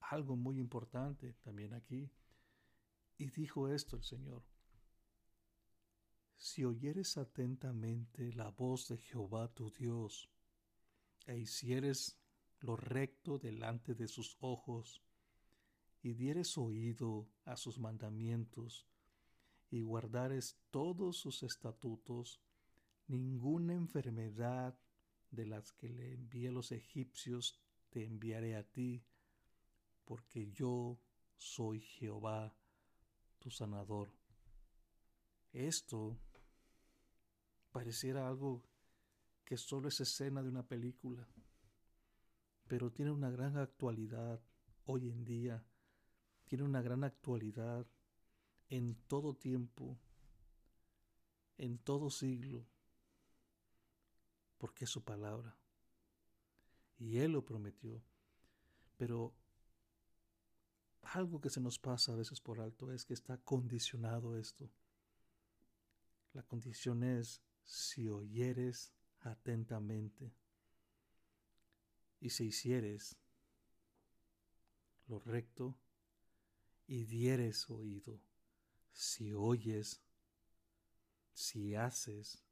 Algo 0.00 0.36
muy 0.36 0.58
importante 0.58 1.34
también 1.42 1.74
aquí. 1.74 2.10
Y 3.18 3.30
dijo 3.30 3.68
esto 3.68 3.96
el 3.96 4.02
Señor. 4.02 4.42
Si 6.36 6.64
oyeres 6.64 7.16
atentamente 7.16 8.32
la 8.32 8.50
voz 8.50 8.88
de 8.88 8.98
Jehová 8.98 9.48
tu 9.54 9.70
Dios, 9.70 10.28
e 11.26 11.38
hicieres 11.38 12.21
lo 12.62 12.76
recto 12.76 13.38
delante 13.38 13.94
de 13.94 14.08
sus 14.08 14.36
ojos, 14.40 15.02
y 16.02 16.14
dieres 16.14 16.56
oído 16.58 17.28
a 17.44 17.56
sus 17.56 17.78
mandamientos, 17.78 18.88
y 19.70 19.82
guardares 19.82 20.58
todos 20.70 21.16
sus 21.16 21.42
estatutos, 21.42 22.40
ninguna 23.06 23.74
enfermedad 23.74 24.78
de 25.30 25.46
las 25.46 25.72
que 25.72 25.88
le 25.88 26.12
envié 26.12 26.48
a 26.48 26.52
los 26.52 26.72
egipcios 26.72 27.58
te 27.90 28.04
enviaré 28.04 28.56
a 28.56 28.62
ti, 28.62 29.04
porque 30.04 30.50
yo 30.50 30.98
soy 31.36 31.80
Jehová, 31.80 32.54
tu 33.38 33.50
sanador. 33.50 34.12
Esto 35.52 36.16
pareciera 37.70 38.28
algo 38.28 38.62
que 39.44 39.56
solo 39.56 39.88
es 39.88 40.00
escena 40.00 40.42
de 40.42 40.48
una 40.48 40.66
película, 40.66 41.26
pero 42.72 42.90
tiene 42.90 43.10
una 43.10 43.28
gran 43.28 43.58
actualidad 43.58 44.40
hoy 44.86 45.10
en 45.10 45.26
día, 45.26 45.62
tiene 46.46 46.64
una 46.64 46.80
gran 46.80 47.04
actualidad 47.04 47.86
en 48.70 48.94
todo 49.08 49.34
tiempo, 49.34 49.98
en 51.58 51.76
todo 51.76 52.08
siglo, 52.08 52.66
porque 54.56 54.86
es 54.86 54.90
su 54.90 55.04
palabra. 55.04 55.54
Y 56.96 57.18
Él 57.18 57.32
lo 57.32 57.44
prometió. 57.44 58.02
Pero 58.96 59.34
algo 61.02 61.42
que 61.42 61.50
se 61.50 61.60
nos 61.60 61.78
pasa 61.78 62.14
a 62.14 62.16
veces 62.16 62.40
por 62.40 62.58
alto 62.58 62.90
es 62.90 63.04
que 63.04 63.12
está 63.12 63.36
condicionado 63.36 64.38
esto. 64.38 64.70
La 66.32 66.42
condición 66.42 67.02
es 67.04 67.42
si 67.64 68.08
oyeres 68.08 68.94
atentamente 69.20 70.32
y 72.22 72.30
si 72.30 72.44
hicieres 72.44 73.16
lo 75.08 75.18
recto 75.18 75.76
y 76.86 77.04
dieres 77.04 77.68
oído, 77.68 78.20
si 78.92 79.34
oyes, 79.34 80.00
si 81.34 81.74
haces 81.74 82.42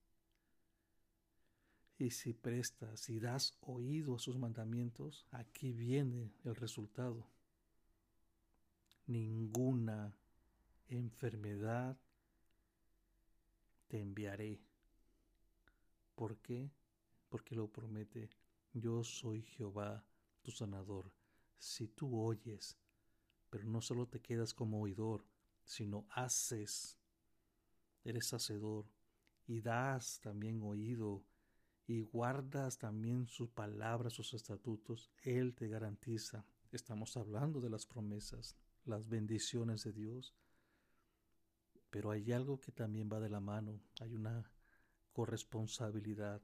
y 1.96 2.10
si 2.10 2.34
prestas 2.34 3.08
y 3.08 3.20
das 3.20 3.56
oído 3.60 4.16
a 4.16 4.18
sus 4.18 4.36
mandamientos, 4.36 5.24
aquí 5.30 5.72
viene 5.72 6.34
el 6.44 6.56
resultado 6.56 7.30
ninguna 9.10 10.16
enfermedad 10.88 11.96
te 13.88 14.00
enviaré. 14.00 14.60
¿Por 16.14 16.38
qué? 16.38 16.70
Porque 17.28 17.54
lo 17.54 17.68
promete, 17.68 18.30
yo 18.72 19.02
soy 19.04 19.42
Jehová, 19.42 20.04
tu 20.42 20.50
sanador. 20.50 21.12
Si 21.58 21.88
tú 21.88 22.20
oyes, 22.20 22.78
pero 23.50 23.64
no 23.64 23.80
solo 23.80 24.06
te 24.06 24.20
quedas 24.20 24.54
como 24.54 24.80
oidor, 24.80 25.26
sino 25.64 26.06
haces, 26.10 26.98
eres 28.04 28.32
hacedor, 28.32 28.86
y 29.46 29.60
das 29.60 30.20
también 30.20 30.62
oído, 30.62 31.24
y 31.86 32.02
guardas 32.02 32.78
también 32.78 33.26
sus 33.26 33.50
palabras, 33.50 34.12
sus 34.12 34.32
estatutos, 34.34 35.10
Él 35.22 35.54
te 35.54 35.68
garantiza. 35.68 36.46
Estamos 36.70 37.16
hablando 37.16 37.60
de 37.60 37.68
las 37.68 37.84
promesas 37.84 38.56
las 38.84 39.08
bendiciones 39.08 39.84
de 39.84 39.92
Dios. 39.92 40.34
Pero 41.90 42.10
hay 42.10 42.32
algo 42.32 42.60
que 42.60 42.72
también 42.72 43.08
va 43.12 43.20
de 43.20 43.28
la 43.28 43.40
mano, 43.40 43.80
hay 44.00 44.14
una 44.14 44.50
corresponsabilidad. 45.12 46.40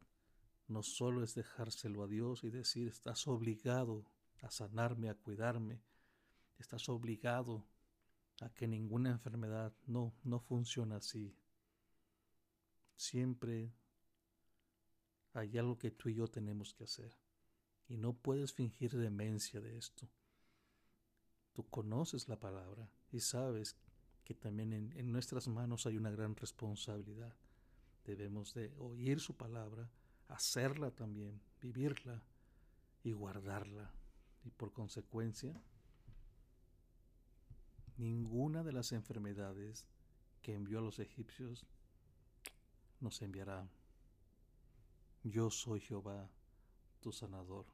No 0.68 0.83
solo 0.83 1.22
es 1.22 1.35
dejárselo 1.35 2.02
a 2.02 2.07
Dios 2.09 2.44
y 2.44 2.50
decir, 2.50 2.88
estás 2.88 3.26
obligado 3.29 4.05
a 4.42 4.50
sanarme, 4.50 5.11
a 5.11 5.14
cuidarme, 5.14 5.81
estás 6.59 6.88
obligado 6.88 7.64
a 8.40 8.50
que 8.50 8.66
ninguna 8.66 9.11
enfermedad, 9.11 9.72
no, 9.87 10.14
no 10.24 10.40
funciona 10.40 10.96
así. 10.96 11.35
Siempre 12.96 13.72
hay 15.33 15.59
algo 15.59 15.79
que 15.79 15.90
tú 15.90 16.09
y 16.09 16.14
yo 16.14 16.29
tenemos 16.29 16.74
que 16.74 16.85
hacer. 16.85 17.12
Y 17.88 17.96
no 17.96 18.14
puedes 18.14 18.52
fingir 18.52 18.96
demencia 18.96 19.61
de 19.61 19.76
esto. 19.76 20.09
Tú 21.52 21.68
conoces 21.68 22.29
la 22.29 22.38
palabra 22.38 22.90
y 23.12 23.20
sabes 23.20 23.76
que 24.24 24.35
también 24.35 24.72
en, 24.72 25.12
nuestras 25.12 25.46
manos 25.46 25.87
hay 25.87 25.96
una 25.96 26.11
gran 26.11 26.35
responsabilidad. 26.35 27.35
Debemos 28.05 28.55
de 28.55 28.74
oír 28.79 29.20
su 29.20 29.37
palabra, 29.37 29.88
hacerla 30.29 30.91
también, 30.91 31.41
vivirla 31.61 32.23
y 33.03 33.12
guardarla. 33.12 33.91
Y 34.45 34.51
por 34.51 34.73
consecuencia, 34.73 35.61
ninguna 37.97 38.62
de 38.62 38.73
las 38.73 38.93
enfermedades 38.93 39.89
que 40.43 40.55
envió 40.55 40.79
a 40.79 40.83
los 40.83 40.99
egipcios 40.99 41.67
nos 43.01 43.21
enviará. 43.23 43.69
Yo 45.25 45.51
soy 45.51 45.81
Jehová, 45.81 46.31
tu 47.01 47.12
sanador. 47.12 47.67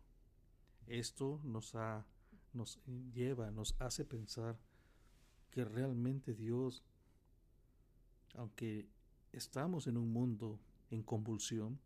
Esto 0.86 1.40
nos 1.44 1.74
ha 1.74 2.06
nos 2.52 2.78
lleva, 3.14 3.50
nos 3.50 3.74
hace 3.78 4.04
pensar 4.04 4.58
que 5.50 5.64
realmente 5.64 6.34
Dios, 6.34 6.82
aunque 8.34 8.88
estamos 9.32 9.86
en 9.86 9.96
un 9.96 10.12
mundo 10.12 10.60
en 10.90 11.02
convulsión, 11.02 11.80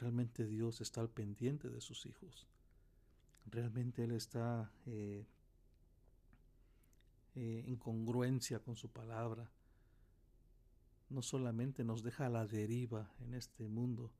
realmente 0.00 0.46
Dios 0.46 0.80
está 0.80 1.00
al 1.00 1.10
pendiente 1.10 1.68
de 1.68 1.80
sus 1.80 2.06
hijos. 2.06 2.48
Realmente 3.46 4.04
Él 4.04 4.12
está 4.12 4.72
eh, 4.86 5.26
eh, 7.34 7.64
en 7.66 7.76
congruencia 7.76 8.60
con 8.60 8.76
su 8.76 8.90
palabra. 8.90 9.50
No 11.08 11.22
solamente 11.22 11.84
nos 11.84 12.02
deja 12.02 12.26
a 12.26 12.30
la 12.30 12.46
deriva 12.46 13.12
en 13.20 13.34
este 13.34 13.68
mundo, 13.68 14.12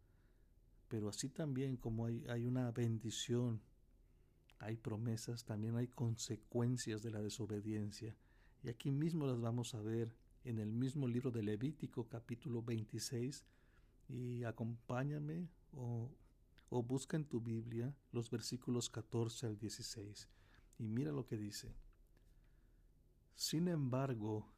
pero 0.88 1.08
así 1.08 1.28
también 1.28 1.76
como 1.76 2.06
hay, 2.06 2.24
hay 2.28 2.44
una 2.46 2.70
bendición 2.72 3.60
hay 4.60 4.76
promesas, 4.76 5.44
también 5.44 5.76
hay 5.76 5.88
consecuencias 5.88 7.02
de 7.02 7.10
la 7.10 7.22
desobediencia. 7.22 8.14
Y 8.62 8.68
aquí 8.68 8.90
mismo 8.90 9.26
las 9.26 9.40
vamos 9.40 9.74
a 9.74 9.80
ver 9.80 10.14
en 10.44 10.58
el 10.58 10.70
mismo 10.70 11.08
libro 11.08 11.30
de 11.30 11.42
Levítico 11.42 12.06
capítulo 12.08 12.62
26. 12.62 13.46
Y 14.10 14.44
acompáñame 14.44 15.48
o, 15.72 16.10
busca 16.82 17.16
en 17.16 17.24
tu 17.24 17.40
Biblia 17.40 17.94
los 18.12 18.30
versículos 18.30 18.88
14 18.90 19.46
al 19.46 19.58
16. 19.58 20.28
Y 20.78 20.88
mira 20.88 21.12
lo 21.12 21.26
que 21.26 21.36
dice. 21.36 21.74
Sin 23.34 23.68
embargo, 23.68 24.52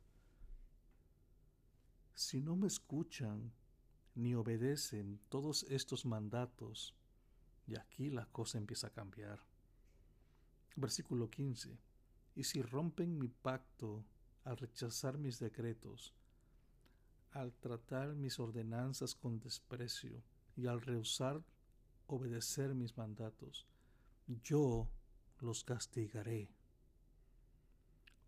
si 2.14 2.40
no 2.40 2.56
me 2.56 2.66
escuchan 2.66 3.52
ni 4.14 4.34
obedecen 4.34 5.20
todos 5.28 5.64
estos 5.64 6.04
mandatos, 6.04 6.94
y 7.66 7.76
aquí 7.76 8.10
la 8.10 8.26
cosa 8.26 8.58
empieza 8.58 8.88
a 8.88 8.92
cambiar. 8.92 9.40
Versículo 10.76 11.30
15. 11.30 11.78
Y 12.34 12.44
si 12.44 12.62
rompen 12.62 13.18
mi 13.18 13.28
pacto 13.28 14.04
al 14.44 14.56
rechazar 14.56 15.16
mis 15.18 15.38
decretos, 15.38 16.14
al 17.30 17.54
tratar 17.54 18.14
mis 18.14 18.38
ordenanzas 18.38 19.14
con 19.14 19.38
desprecio 19.40 20.22
y 20.56 20.66
al 20.66 20.80
rehusar 20.80 21.42
obedecer 22.06 22.74
mis 22.74 22.96
mandatos, 22.96 23.66
yo 24.26 24.88
los 25.40 25.64
castigaré. 25.64 26.50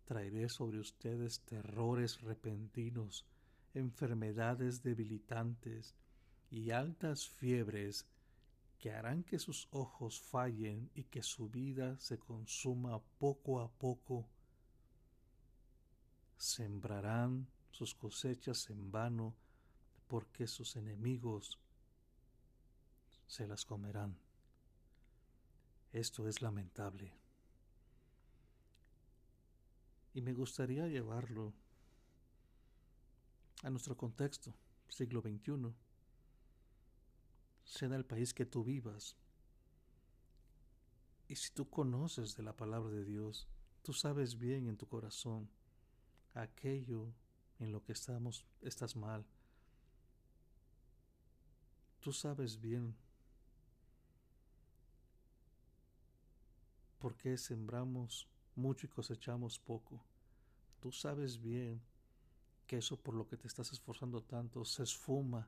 Traeré 0.05 0.49
sobre 0.49 0.79
ustedes 0.79 1.41
terrores 1.41 2.21
repentinos, 2.21 3.25
enfermedades 3.73 4.83
debilitantes 4.83 5.95
y 6.49 6.71
altas 6.71 7.27
fiebres 7.27 8.05
que 8.77 8.91
harán 8.91 9.23
que 9.23 9.39
sus 9.39 9.67
ojos 9.71 10.21
fallen 10.21 10.91
y 10.93 11.05
que 11.05 11.23
su 11.23 11.49
vida 11.49 11.97
se 11.99 12.19
consuma 12.19 13.01
poco 13.17 13.61
a 13.61 13.71
poco. 13.71 14.27
Sembrarán 16.37 17.47
sus 17.71 17.95
cosechas 17.95 18.69
en 18.69 18.91
vano 18.91 19.35
porque 20.07 20.45
sus 20.45 20.75
enemigos 20.75 21.59
se 23.27 23.47
las 23.47 23.65
comerán. 23.65 24.17
Esto 25.91 26.27
es 26.27 26.41
lamentable. 26.41 27.13
Y 30.13 30.21
me 30.21 30.33
gustaría 30.33 30.87
llevarlo 30.87 31.53
a 33.63 33.69
nuestro 33.69 33.97
contexto, 33.97 34.53
siglo 34.87 35.21
XXI 35.21 35.73
sea 37.65 37.95
el 37.95 38.05
país 38.05 38.33
que 38.33 38.45
tú 38.45 38.63
vivas. 38.63 39.17
Y 41.27 41.35
si 41.35 41.51
tú 41.51 41.69
conoces 41.69 42.37
de 42.37 42.43
la 42.43 42.55
palabra 42.55 42.91
de 42.91 43.03
Dios, 43.03 43.47
tú 43.81 43.91
sabes 43.91 44.37
bien 44.37 44.67
en 44.67 44.77
tu 44.77 44.87
corazón 44.87 45.49
aquello 46.33 47.11
en 47.59 47.71
lo 47.71 47.81
que 47.83 47.93
estamos, 47.93 48.45
estás 48.61 48.95
mal. 48.95 49.25
Tú 51.99 52.13
sabes 52.13 52.61
bien 52.61 52.95
por 57.05 57.15
qué 57.17 57.37
sembramos 57.37 58.27
mucho 58.55 58.87
y 58.87 58.89
cosechamos 58.89 59.59
poco. 59.59 60.03
Tú 60.79 60.91
sabes 60.91 61.39
bien 61.39 61.79
que 62.65 62.77
eso 62.77 62.97
por 62.97 63.13
lo 63.13 63.27
que 63.27 63.37
te 63.37 63.47
estás 63.47 63.71
esforzando 63.71 64.23
tanto 64.23 64.65
se 64.65 64.81
esfuma 64.81 65.47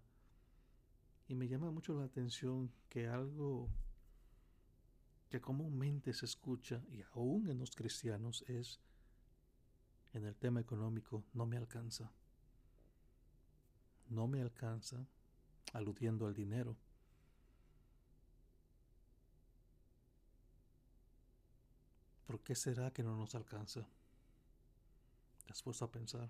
y 1.27 1.33
me 1.33 1.47
llama 1.47 1.71
mucho 1.71 1.97
la 1.97 2.05
atención 2.05 2.71
que 2.89 3.07
algo 3.07 3.69
que 5.31 5.41
comúnmente 5.41 6.13
se 6.13 6.25
escucha, 6.25 6.85
y 6.91 7.01
aún 7.15 7.47
en 7.47 7.57
los 7.57 7.71
cristianos, 7.71 8.43
es 8.47 8.79
en 10.13 10.25
el 10.25 10.35
tema 10.35 10.59
económico, 10.59 11.23
no 11.33 11.47
me 11.47 11.57
alcanza. 11.57 12.11
No 14.09 14.27
me 14.27 14.43
alcanza, 14.43 15.07
aludiendo 15.73 16.27
al 16.27 16.35
dinero. 16.35 16.77
¿Por 22.27 22.41
qué 22.41 22.55
será 22.55 22.91
que 22.91 23.03
no 23.03 23.15
nos 23.15 23.35
alcanza? 23.35 23.87
¿Te 25.45 25.53
has 25.53 25.63
puesto 25.63 25.85
a 25.85 25.91
pensar? 25.91 26.29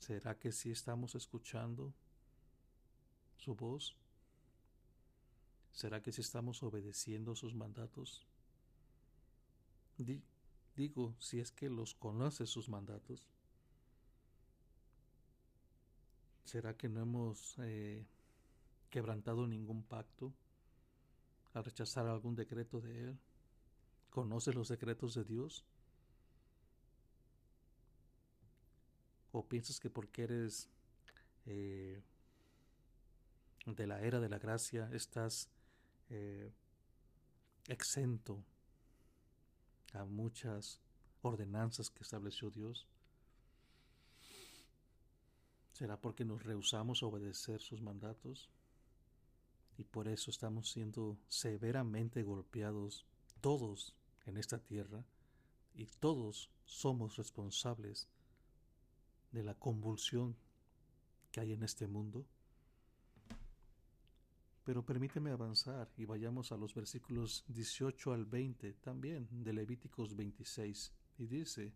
¿Será 0.00 0.36
que 0.36 0.50
sí 0.50 0.72
estamos 0.72 1.14
escuchando 1.14 1.94
su 3.38 3.54
voz? 3.54 3.96
¿Será 5.70 6.02
que 6.02 6.10
sí 6.10 6.20
estamos 6.20 6.64
obedeciendo 6.64 7.36
sus 7.36 7.54
mandatos? 7.54 8.26
digo, 10.74 11.14
si 11.18 11.38
es 11.40 11.52
que 11.52 11.68
los 11.68 11.94
conoce 11.94 12.46
sus 12.46 12.68
mandatos. 12.68 13.28
¿Será 16.44 16.76
que 16.76 16.88
no 16.88 17.02
hemos 17.02 17.54
eh, 17.58 18.04
quebrantado 18.88 19.46
ningún 19.46 19.82
pacto 19.84 20.32
al 21.54 21.64
rechazar 21.64 22.06
algún 22.06 22.34
decreto 22.34 22.80
de 22.80 23.04
Él? 23.04 23.18
¿Conoce 24.10 24.52
los 24.52 24.68
decretos 24.68 25.14
de 25.14 25.24
Dios? 25.24 25.64
¿O 29.32 29.46
piensas 29.46 29.78
que 29.78 29.90
porque 29.90 30.24
eres 30.24 30.68
eh, 31.46 32.02
de 33.66 33.86
la 33.86 34.00
era 34.00 34.18
de 34.18 34.28
la 34.28 34.38
gracia 34.38 34.90
estás 34.92 35.48
eh, 36.08 36.52
exento 37.68 38.44
a 39.92 40.04
muchas 40.04 40.80
ordenanzas 41.22 41.90
que 41.90 42.02
estableció 42.02 42.50
Dios? 42.50 42.86
¿Será 45.72 46.00
porque 46.00 46.24
nos 46.24 46.42
rehusamos 46.42 47.02
a 47.02 47.06
obedecer 47.06 47.60
sus 47.60 47.80
mandatos? 47.80 48.50
Y 49.80 49.84
por 49.84 50.08
eso 50.08 50.30
estamos 50.30 50.68
siendo 50.68 51.16
severamente 51.26 52.22
golpeados 52.22 53.06
todos 53.40 53.96
en 54.26 54.36
esta 54.36 54.58
tierra 54.58 55.06
y 55.74 55.86
todos 55.86 56.50
somos 56.66 57.16
responsables 57.16 58.06
de 59.32 59.42
la 59.42 59.54
convulsión 59.54 60.36
que 61.32 61.40
hay 61.40 61.54
en 61.54 61.62
este 61.62 61.86
mundo. 61.86 62.26
Pero 64.64 64.84
permíteme 64.84 65.30
avanzar 65.30 65.90
y 65.96 66.04
vayamos 66.04 66.52
a 66.52 66.58
los 66.58 66.74
versículos 66.74 67.46
18 67.48 68.12
al 68.12 68.26
20 68.26 68.74
también 68.74 69.28
de 69.30 69.54
Levíticos 69.54 70.14
26. 70.14 70.92
Y 71.16 71.26
dice, 71.26 71.72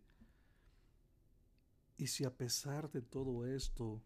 y 1.97 2.05
si 2.05 2.23
a 2.23 2.37
pesar 2.37 2.91
de 2.91 3.01
todo 3.01 3.47
esto 3.47 4.03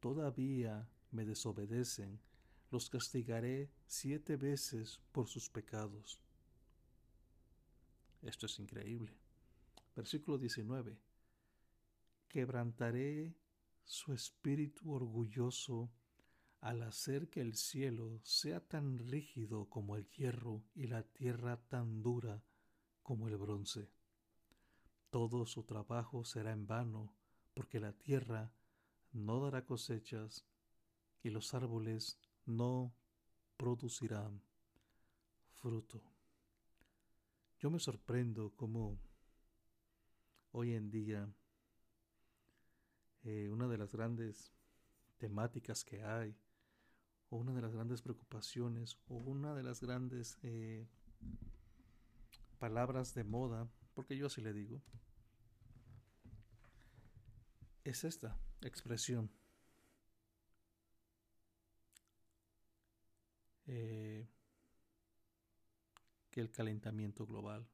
todavía 0.00 0.88
me 1.12 1.24
desobedecen, 1.24 2.18
los 2.70 2.90
castigaré 2.90 3.70
siete 3.86 4.36
veces 4.36 5.00
por 5.12 5.28
sus 5.28 5.48
pecados. 5.48 6.20
Esto 8.22 8.46
es 8.46 8.58
increíble. 8.58 9.12
Versículo 9.94 10.38
19 10.38 10.98
quebrantaré 12.28 13.34
su 13.84 14.12
espíritu 14.12 14.92
orgulloso 14.92 15.90
al 16.60 16.82
hacer 16.82 17.30
que 17.30 17.40
el 17.40 17.54
cielo 17.54 18.20
sea 18.24 18.60
tan 18.60 18.98
rígido 18.98 19.70
como 19.70 19.96
el 19.96 20.06
hierro 20.10 20.64
y 20.74 20.86
la 20.86 21.02
tierra 21.02 21.56
tan 21.68 22.02
dura 22.02 22.42
como 23.02 23.28
el 23.28 23.36
bronce. 23.36 23.88
Todo 25.10 25.46
su 25.46 25.62
trabajo 25.62 26.24
será 26.24 26.52
en 26.52 26.66
vano, 26.66 27.14
porque 27.54 27.80
la 27.80 27.92
tierra 27.92 28.52
no 29.12 29.40
dará 29.40 29.64
cosechas 29.64 30.44
y 31.22 31.30
los 31.30 31.54
árboles 31.54 32.18
no 32.46 32.94
producirán 33.56 34.42
fruto. 35.54 36.02
Yo 37.58 37.70
me 37.70 37.78
sorprendo 37.78 38.52
cómo 38.56 38.98
hoy 40.52 40.72
en 40.74 40.90
día 40.90 41.28
eh, 43.24 43.48
una 43.50 43.66
de 43.66 43.78
las 43.78 43.92
grandes 43.92 44.52
temáticas 45.18 45.84
que 45.84 46.02
hay, 46.04 46.36
o 47.28 47.38
una 47.38 47.52
de 47.52 47.60
las 47.60 47.72
grandes 47.72 48.00
preocupaciones, 48.02 48.96
o 49.08 49.16
una 49.16 49.54
de 49.54 49.62
las 49.64 49.80
grandes 49.80 50.38
eh, 50.42 50.86
palabras 52.58 53.14
de 53.14 53.24
moda, 53.24 53.68
porque 53.94 54.16
yo 54.16 54.26
así 54.26 54.40
le 54.40 54.52
digo, 54.52 54.80
es 57.82 58.04
esta 58.04 58.38
expresión. 58.60 59.30
Eh, 63.66 64.26
que 66.30 66.40
el 66.40 66.50
calentamiento 66.50 67.26
global. 67.26 67.66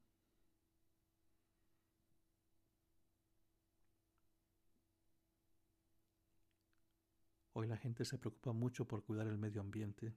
Hoy 7.54 7.66
la 7.66 7.76
gente 7.76 8.04
se 8.04 8.18
preocupa 8.18 8.52
mucho 8.52 8.86
por 8.86 9.04
cuidar 9.04 9.26
el 9.26 9.36
medio 9.36 9.60
ambiente. 9.60 10.14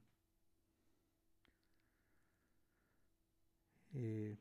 Eh, 3.93 4.37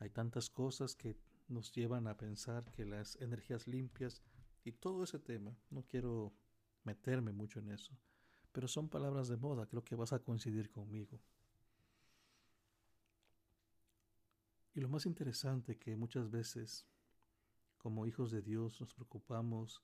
hay 0.00 0.10
tantas 0.10 0.50
cosas 0.50 0.94
que 0.94 1.16
nos 1.48 1.72
llevan 1.72 2.06
a 2.06 2.16
pensar 2.16 2.70
que 2.72 2.84
las 2.84 3.16
energías 3.20 3.66
limpias 3.68 4.22
y 4.64 4.72
todo 4.72 5.04
ese 5.04 5.18
tema, 5.18 5.56
no 5.70 5.82
quiero 5.84 6.32
meterme 6.84 7.32
mucho 7.32 7.60
en 7.60 7.70
eso, 7.70 7.96
pero 8.56 8.68
son 8.68 8.88
palabras 8.88 9.28
de 9.28 9.36
moda, 9.36 9.66
creo 9.66 9.84
que 9.84 9.94
vas 9.94 10.14
a 10.14 10.18
coincidir 10.18 10.70
conmigo. 10.70 11.20
Y 14.72 14.80
lo 14.80 14.88
más 14.88 15.04
interesante 15.04 15.76
que 15.76 15.94
muchas 15.94 16.30
veces, 16.30 16.86
como 17.76 18.06
hijos 18.06 18.30
de 18.30 18.40
Dios, 18.40 18.80
nos 18.80 18.94
preocupamos 18.94 19.82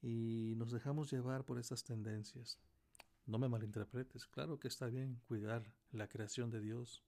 y 0.00 0.54
nos 0.56 0.72
dejamos 0.72 1.10
llevar 1.10 1.44
por 1.44 1.58
estas 1.58 1.84
tendencias. 1.84 2.58
No 3.26 3.38
me 3.38 3.46
malinterpretes, 3.46 4.26
claro 4.26 4.58
que 4.58 4.68
está 4.68 4.86
bien 4.86 5.20
cuidar 5.26 5.70
la 5.90 6.08
creación 6.08 6.48
de 6.48 6.62
Dios, 6.62 7.04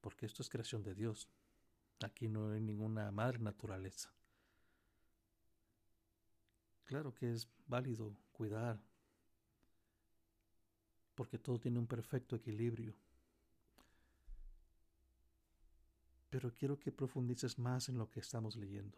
porque 0.00 0.26
esto 0.26 0.42
es 0.42 0.48
creación 0.48 0.82
de 0.82 0.96
Dios. 0.96 1.28
Aquí 2.00 2.26
no 2.26 2.50
hay 2.50 2.60
ninguna 2.60 3.12
madre 3.12 3.38
naturaleza. 3.38 4.12
Claro 6.88 7.12
que 7.12 7.30
es 7.30 7.46
válido 7.66 8.16
cuidar, 8.32 8.82
porque 11.14 11.38
todo 11.38 11.60
tiene 11.60 11.78
un 11.78 11.86
perfecto 11.86 12.34
equilibrio. 12.34 12.94
Pero 16.30 16.50
quiero 16.54 16.78
que 16.78 16.90
profundices 16.90 17.58
más 17.58 17.90
en 17.90 17.98
lo 17.98 18.08
que 18.08 18.20
estamos 18.20 18.56
leyendo. 18.56 18.96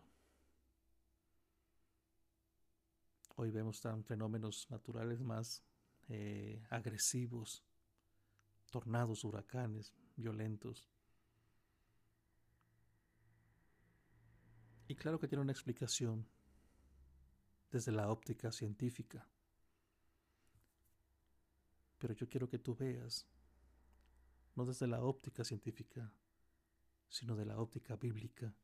Hoy 3.35 3.51
vemos 3.51 3.81
tan 3.81 4.05
fenómenos 4.05 4.71
naturales 4.71 5.21
más 5.21 5.65
eh, 6.09 6.63
agresivos, 6.71 7.65
tornados, 8.71 9.25
huracanes, 9.25 9.93
violentos. 10.15 10.89
Y 14.87 14.95
claro 14.95 15.19
que 15.19 15.27
tiene 15.27 15.43
una 15.43 15.53
explicación 15.53 16.25
desde 17.71 17.93
la 17.93 18.11
óptica 18.11 18.51
científica. 18.51 19.27
Pero 21.99 22.15
yo 22.15 22.29
quiero 22.29 22.49
que 22.49 22.59
tú 22.59 22.75
veas, 22.75 23.27
no 24.57 24.65
desde 24.65 24.87
la 24.87 25.03
óptica 25.03 25.45
científica, 25.45 26.13
sino 27.09 27.37
de 27.37 27.45
la 27.45 27.59
óptica 27.59 27.97
bíblica, 27.97 28.55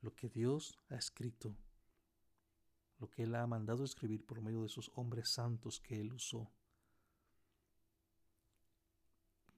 lo 0.00 0.14
que 0.14 0.28
Dios 0.28 0.78
ha 0.90 0.96
escrito, 0.96 1.56
lo 2.98 3.08
que 3.08 3.22
Él 3.22 3.34
ha 3.34 3.46
mandado 3.46 3.84
escribir 3.84 4.24
por 4.24 4.40
medio 4.42 4.60
de 4.60 4.66
esos 4.66 4.90
hombres 4.94 5.30
santos 5.30 5.80
que 5.80 6.00
Él 6.00 6.12
usó. 6.12 6.50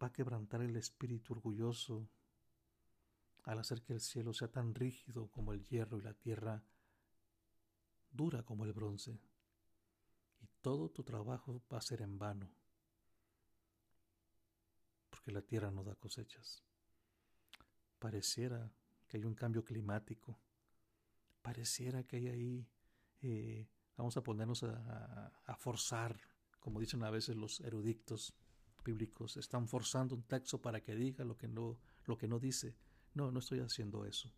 Va 0.00 0.08
a 0.08 0.12
quebrantar 0.12 0.60
el 0.60 0.76
espíritu 0.76 1.32
orgulloso 1.32 2.08
al 3.44 3.58
hacer 3.58 3.82
que 3.82 3.94
el 3.94 4.00
cielo 4.00 4.34
sea 4.34 4.48
tan 4.48 4.74
rígido 4.74 5.28
como 5.30 5.52
el 5.52 5.64
hierro 5.64 5.98
y 5.98 6.02
la 6.02 6.14
tierra 6.14 6.62
dura 8.10 8.42
como 8.42 8.64
el 8.64 8.72
bronce, 8.72 9.20
y 10.40 10.46
todo 10.62 10.90
tu 10.90 11.02
trabajo 11.02 11.62
va 11.72 11.78
a 11.78 11.82
ser 11.82 12.02
en 12.02 12.18
vano, 12.18 12.50
porque 15.10 15.32
la 15.32 15.42
tierra 15.42 15.70
no 15.70 15.84
da 15.84 15.94
cosechas. 15.94 16.62
Pareciera 17.98 18.70
que 19.06 19.16
hay 19.16 19.24
un 19.24 19.34
cambio 19.34 19.64
climático, 19.64 20.38
pareciera 21.42 22.02
que 22.04 22.16
hay 22.16 22.28
ahí, 22.28 22.68
eh, 23.22 23.68
vamos 23.96 24.16
a 24.16 24.22
ponernos 24.22 24.62
a, 24.62 25.56
forzar, 25.58 26.18
como 26.60 26.80
dicen 26.80 27.02
a 27.04 27.10
veces 27.10 27.36
los 27.36 27.60
eruditos 27.60 28.34
bíblicos, 28.84 29.36
están 29.36 29.68
forzando 29.68 30.14
un 30.14 30.22
texto 30.22 30.60
para 30.60 30.80
que 30.80 30.94
diga 30.94 31.24
lo 31.24 31.36
que 31.36 31.48
no, 31.48 31.78
lo 32.04 32.16
que 32.16 32.28
no 32.28 32.38
dice. 32.38 32.76
No, 33.14 33.30
no 33.30 33.38
estoy 33.38 33.60
haciendo 33.60 34.04
eso. 34.04 34.30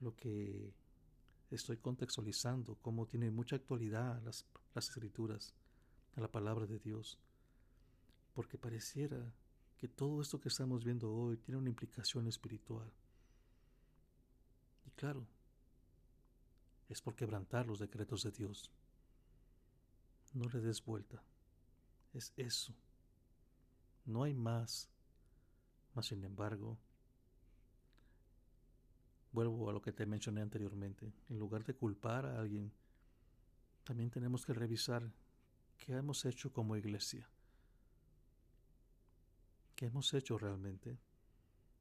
Lo 0.00 0.16
que 0.16 0.74
estoy 1.56 1.76
contextualizando, 1.76 2.76
cómo 2.76 3.06
tiene 3.06 3.30
mucha 3.30 3.56
actualidad 3.56 4.20
las, 4.22 4.46
las 4.74 4.88
escrituras, 4.88 5.54
la 6.16 6.30
palabra 6.30 6.66
de 6.66 6.78
Dios, 6.78 7.18
porque 8.34 8.58
pareciera 8.58 9.32
que 9.78 9.88
todo 9.88 10.20
esto 10.20 10.40
que 10.40 10.48
estamos 10.48 10.84
viendo 10.84 11.12
hoy 11.12 11.36
tiene 11.36 11.58
una 11.58 11.68
implicación 11.68 12.28
espiritual. 12.28 12.90
Y 14.86 14.90
claro, 14.90 15.26
es 16.88 17.00
por 17.00 17.14
quebrantar 17.14 17.66
los 17.66 17.78
decretos 17.78 18.22
de 18.22 18.30
Dios. 18.30 18.70
No 20.34 20.48
le 20.48 20.60
des 20.60 20.84
vuelta. 20.84 21.22
Es 22.12 22.32
eso. 22.36 22.74
No 24.04 24.22
hay 24.24 24.34
más. 24.34 24.88
Mas 25.94 26.06
sin 26.06 26.24
embargo, 26.24 26.78
Vuelvo 29.32 29.70
a 29.70 29.72
lo 29.72 29.80
que 29.80 29.92
te 29.92 30.06
mencioné 30.06 30.42
anteriormente. 30.42 31.12
En 31.30 31.38
lugar 31.38 31.64
de 31.64 31.74
culpar 31.74 32.26
a 32.26 32.38
alguien, 32.38 32.72
también 33.82 34.10
tenemos 34.10 34.44
que 34.44 34.52
revisar 34.52 35.10
qué 35.78 35.94
hemos 35.94 36.24
hecho 36.24 36.52
como 36.52 36.76
iglesia. 36.76 37.28
¿Qué 39.74 39.86
hemos 39.86 40.12
hecho 40.14 40.38
realmente? 40.38 40.98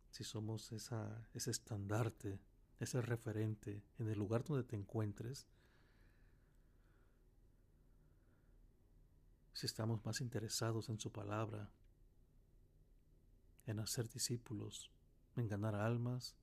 Si 0.10 0.24
somos 0.24 0.72
ese 0.72 1.52
estandarte, 1.52 2.40
ese 2.80 3.02
referente 3.02 3.84
en 4.00 4.08
el 4.08 4.18
lugar 4.18 4.44
donde 4.44 4.64
te 4.64 4.76
encuentres, 4.76 5.48
si 9.54 9.68
estamos 9.68 10.04
más 10.06 10.22
interesados 10.22 10.90
en 10.90 11.00
su 11.00 11.12
palabra, 11.12 11.70
en 13.68 13.80
hacer 13.80 14.10
discípulos, 14.10 14.90
en 15.36 15.48
ganar 15.48 15.76
almas, 15.76 16.36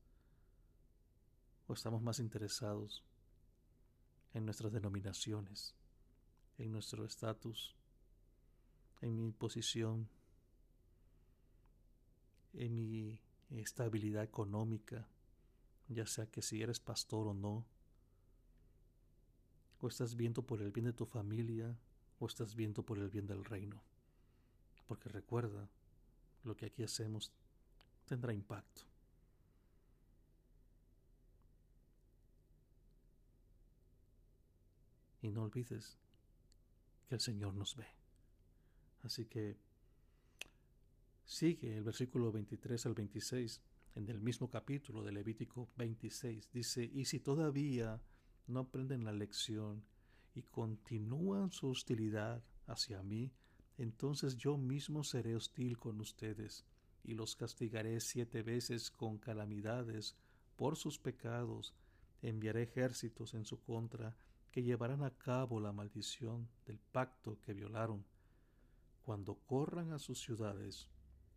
o 1.68 1.74
estamos 1.74 2.02
más 2.02 2.18
interesados 2.18 3.04
en 4.34 4.44
nuestras 4.44 4.72
denominaciones, 4.72 5.74
en 6.56 6.72
nuestro 6.72 7.04
estatus, 7.04 7.76
en 9.00 9.16
mi 9.16 9.32
posición, 9.32 10.08
en 12.54 12.74
mi 12.74 13.20
estabilidad 13.50 14.24
económica, 14.24 15.06
ya 15.88 16.06
sea 16.06 16.26
que 16.26 16.42
si 16.42 16.62
eres 16.62 16.80
pastor 16.80 17.28
o 17.28 17.34
no, 17.34 17.64
o 19.80 19.88
estás 19.88 20.16
viendo 20.16 20.42
por 20.42 20.60
el 20.60 20.72
bien 20.72 20.86
de 20.86 20.92
tu 20.92 21.06
familia, 21.06 21.78
o 22.18 22.26
estás 22.26 22.54
viendo 22.54 22.82
por 22.82 22.98
el 22.98 23.08
bien 23.08 23.26
del 23.26 23.44
reino. 23.44 23.80
Porque 24.86 25.08
recuerda, 25.08 25.68
lo 26.44 26.56
que 26.56 26.66
aquí 26.66 26.82
hacemos 26.82 27.30
tendrá 28.06 28.32
impacto. 28.32 28.87
Y 35.22 35.30
no 35.30 35.42
olvides 35.42 35.98
que 37.08 37.14
el 37.14 37.20
Señor 37.20 37.54
nos 37.54 37.76
ve. 37.76 37.86
Así 39.02 39.26
que 39.26 39.56
sigue 41.24 41.76
el 41.76 41.84
versículo 41.84 42.30
23 42.32 42.86
al 42.86 42.94
26 42.94 43.60
en 43.94 44.08
el 44.08 44.20
mismo 44.20 44.48
capítulo 44.48 45.02
de 45.02 45.12
Levítico 45.12 45.68
26. 45.76 46.50
Dice, 46.52 46.84
y 46.84 47.04
si 47.04 47.20
todavía 47.20 48.00
no 48.46 48.60
aprenden 48.60 49.04
la 49.04 49.12
lección 49.12 49.84
y 50.34 50.42
continúan 50.42 51.50
su 51.50 51.68
hostilidad 51.68 52.42
hacia 52.66 53.02
mí, 53.02 53.32
entonces 53.76 54.36
yo 54.36 54.56
mismo 54.56 55.04
seré 55.04 55.36
hostil 55.36 55.78
con 55.78 56.00
ustedes 56.00 56.64
y 57.04 57.14
los 57.14 57.36
castigaré 57.36 58.00
siete 58.00 58.42
veces 58.42 58.90
con 58.90 59.18
calamidades 59.18 60.16
por 60.56 60.76
sus 60.76 60.98
pecados. 60.98 61.74
Enviaré 62.22 62.64
ejércitos 62.64 63.34
en 63.34 63.44
su 63.44 63.60
contra 63.60 64.16
que 64.58 64.64
llevarán 64.64 65.04
a 65.04 65.16
cabo 65.16 65.60
la 65.60 65.70
maldición 65.70 66.48
del 66.66 66.80
pacto 66.80 67.38
que 67.42 67.54
violaron. 67.54 68.04
Cuando 69.04 69.36
corran 69.36 69.92
a 69.92 70.00
sus 70.00 70.20
ciudades 70.20 70.88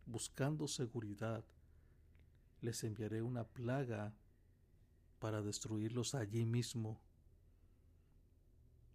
buscando 0.07 0.67
seguridad, 0.67 1.45
les 2.61 2.83
enviaré 2.83 3.21
una 3.21 3.43
plaga 3.43 4.11
para 5.19 5.43
destruirlos 5.43 6.15
allí 6.15 6.47
mismo 6.47 6.99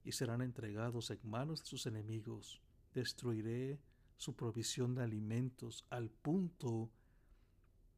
y 0.02 0.10
serán 0.10 0.42
entregados 0.42 1.12
en 1.12 1.20
manos 1.22 1.60
de 1.60 1.66
sus 1.66 1.86
enemigos. 1.86 2.60
Destruiré 2.94 3.78
su 4.16 4.34
provisión 4.34 4.96
de 4.96 5.04
alimentos 5.04 5.86
al 5.88 6.10
punto 6.10 6.90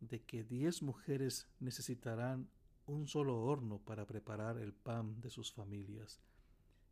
de 0.01 0.21
que 0.21 0.45
diez 0.45 0.83
mujeres 0.83 1.49
necesitarán 1.59 2.51
un 2.88 3.07
solo 3.07 3.40
horno 3.40 3.79
para 3.79 4.07
preparar 4.07 4.59
el 4.59 4.72
pan 4.72 5.20
de 5.20 5.31
sus 5.31 5.53
familias. 5.53 6.20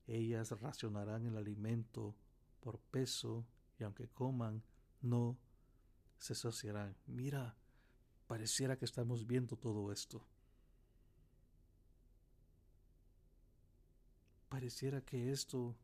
Ellas 0.06 0.50
racionarán 0.61 1.26
el 1.26 1.37
alimento 1.37 2.14
por 2.61 2.78
peso 2.78 3.46
y 3.78 3.85
aunque 3.85 4.09
coman, 4.09 4.62
no 5.00 5.38
se 6.18 6.35
saciarán. 6.35 6.96
Mira, 7.06 7.56
pareciera 8.26 8.76
que 8.76 8.85
estamos 8.85 9.26
viendo 9.26 9.56
todo 9.56 9.92
esto. 9.92 10.26
Pareciera 14.48 15.00
que 15.00 15.30
esto 15.30 15.76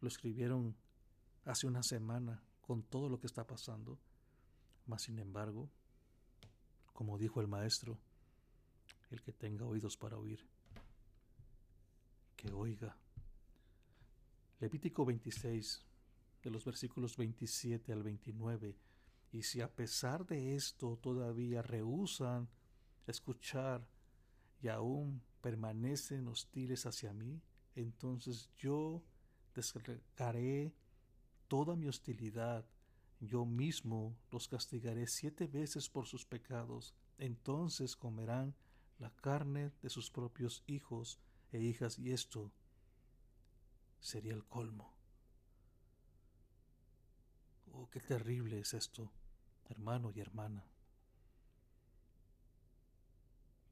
lo 0.00 0.08
escribieron 0.08 0.76
hace 1.44 1.66
una 1.66 1.82
semana 1.82 2.42
con 2.60 2.82
todo 2.82 3.08
lo 3.08 3.18
que 3.18 3.26
está 3.26 3.46
pasando. 3.46 3.98
Mas 4.86 5.02
sin 5.02 5.18
embargo, 5.18 5.70
como 6.92 7.18
dijo 7.18 7.40
el 7.40 7.48
maestro, 7.48 7.98
el 9.12 9.22
que 9.22 9.32
tenga 9.32 9.66
oídos 9.66 9.96
para 9.96 10.16
oír, 10.16 10.46
que 12.36 12.50
oiga. 12.52 12.96
Levítico 14.58 15.04
26, 15.04 15.84
de 16.42 16.50
los 16.50 16.64
versículos 16.64 17.16
27 17.16 17.92
al 17.92 18.02
29, 18.02 18.76
Y 19.32 19.42
si 19.42 19.60
a 19.60 19.74
pesar 19.74 20.26
de 20.26 20.54
esto 20.54 20.98
todavía 21.00 21.62
rehusan 21.62 22.48
escuchar 23.06 23.88
y 24.60 24.68
aún 24.68 25.22
permanecen 25.40 26.28
hostiles 26.28 26.84
hacia 26.86 27.12
mí, 27.12 27.40
entonces 27.74 28.50
yo 28.56 29.02
descargaré 29.54 30.74
toda 31.48 31.76
mi 31.76 31.88
hostilidad, 31.88 32.64
yo 33.20 33.44
mismo 33.44 34.16
los 34.30 34.48
castigaré 34.48 35.06
siete 35.06 35.46
veces 35.46 35.88
por 35.88 36.06
sus 36.06 36.24
pecados, 36.26 36.94
entonces 37.18 37.96
comerán 37.96 38.54
la 39.02 39.10
carne 39.10 39.72
de 39.82 39.90
sus 39.90 40.12
propios 40.12 40.62
hijos 40.68 41.18
e 41.50 41.58
hijas, 41.58 41.98
y 41.98 42.12
esto 42.12 42.52
sería 43.98 44.32
el 44.32 44.44
colmo. 44.44 44.94
Oh, 47.72 47.90
qué 47.90 47.98
terrible 47.98 48.60
es 48.60 48.74
esto, 48.74 49.10
hermano 49.68 50.12
y 50.12 50.20
hermana. 50.20 50.64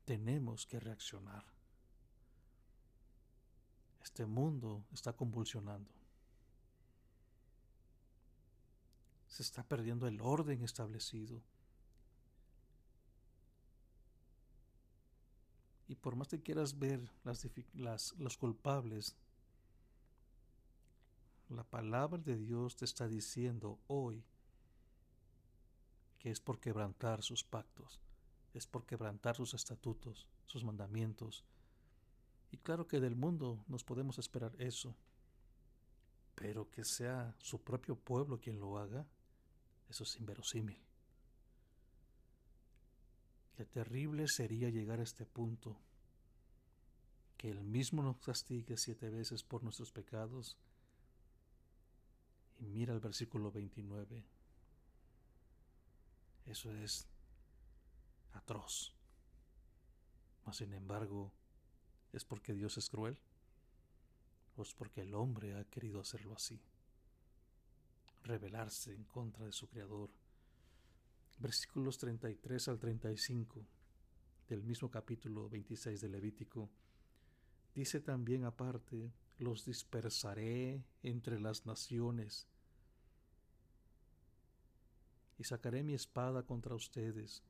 Tenemos 0.04 0.66
que 0.66 0.80
reaccionar. 0.80 1.44
Este 4.02 4.26
mundo 4.26 4.84
está 4.92 5.12
convulsionando. 5.12 5.92
Se 9.28 9.44
está 9.44 9.62
perdiendo 9.62 10.08
el 10.08 10.20
orden 10.20 10.64
establecido. 10.64 11.40
Por 16.00 16.16
más 16.16 16.28
que 16.28 16.40
quieras 16.40 16.78
ver 16.78 17.10
las, 17.74 18.14
los 18.18 18.36
culpables, 18.36 19.16
la 21.48 21.64
palabra 21.64 22.18
de 22.18 22.36
Dios 22.36 22.76
te 22.76 22.84
está 22.84 23.08
diciendo 23.08 23.78
hoy 23.88 24.22
que 26.18 26.30
es 26.30 26.40
por 26.40 26.60
quebrantar 26.60 27.22
sus 27.22 27.44
pactos, 27.44 28.00
es 28.54 28.66
por 28.66 28.84
quebrantar 28.84 29.36
sus 29.36 29.54
estatutos, 29.54 30.26
sus 30.46 30.64
mandamientos, 30.64 31.44
y 32.52 32.58
claro 32.58 32.86
que 32.86 33.00
del 33.00 33.16
mundo 33.16 33.64
nos 33.68 33.84
podemos 33.84 34.18
esperar 34.18 34.52
eso, 34.58 34.94
pero 36.34 36.70
que 36.70 36.82
sea 36.84 37.34
su 37.38 37.60
propio 37.60 37.96
pueblo 37.96 38.40
quien 38.40 38.58
lo 38.58 38.78
haga, 38.78 39.06
eso 39.88 40.04
es 40.04 40.16
inverosímil. 40.16 40.78
Qué 43.56 43.64
terrible 43.66 44.24
sería 44.26 44.70
llegar 44.70 45.00
a 45.00 45.04
este 45.04 45.26
punto, 45.26 45.76
que 47.40 47.48
Él 47.48 47.64
mismo 47.64 48.02
nos 48.02 48.18
castigue 48.18 48.76
siete 48.76 49.08
veces 49.08 49.42
por 49.42 49.62
nuestros 49.62 49.92
pecados. 49.92 50.58
Y 52.58 52.66
mira 52.66 52.92
el 52.92 53.00
versículo 53.00 53.50
29. 53.50 54.24
Eso 56.44 56.70
es 56.74 57.08
atroz. 58.32 58.92
Mas 60.44 60.56
sin 60.58 60.74
embargo, 60.74 61.32
¿Es 62.12 62.24
porque 62.24 62.54
Dios 62.54 62.76
es 62.76 62.88
cruel? 62.88 63.16
¿O 64.56 64.62
es 64.62 64.74
porque 64.74 65.02
el 65.02 65.14
hombre 65.14 65.56
ha 65.56 65.64
querido 65.64 66.00
hacerlo 66.00 66.34
así? 66.34 66.60
Rebelarse 68.24 68.92
en 68.92 69.04
contra 69.04 69.46
de 69.46 69.52
su 69.52 69.68
Creador. 69.68 70.10
Versículos 71.38 71.98
33 71.98 72.68
al 72.68 72.78
35 72.78 73.64
del 74.48 74.62
mismo 74.64 74.90
capítulo 74.90 75.48
26 75.48 76.00
de 76.00 76.08
Levítico. 76.08 76.68
Dice 77.74 78.00
también 78.00 78.44
aparte, 78.44 79.12
los 79.38 79.64
dispersaré 79.64 80.84
entre 81.02 81.40
las 81.40 81.66
naciones 81.66 82.46
y 85.38 85.44
sacaré 85.44 85.82
mi 85.82 85.94
espada 85.94 86.42
contra 86.42 86.74
ustedes. 86.74 87.42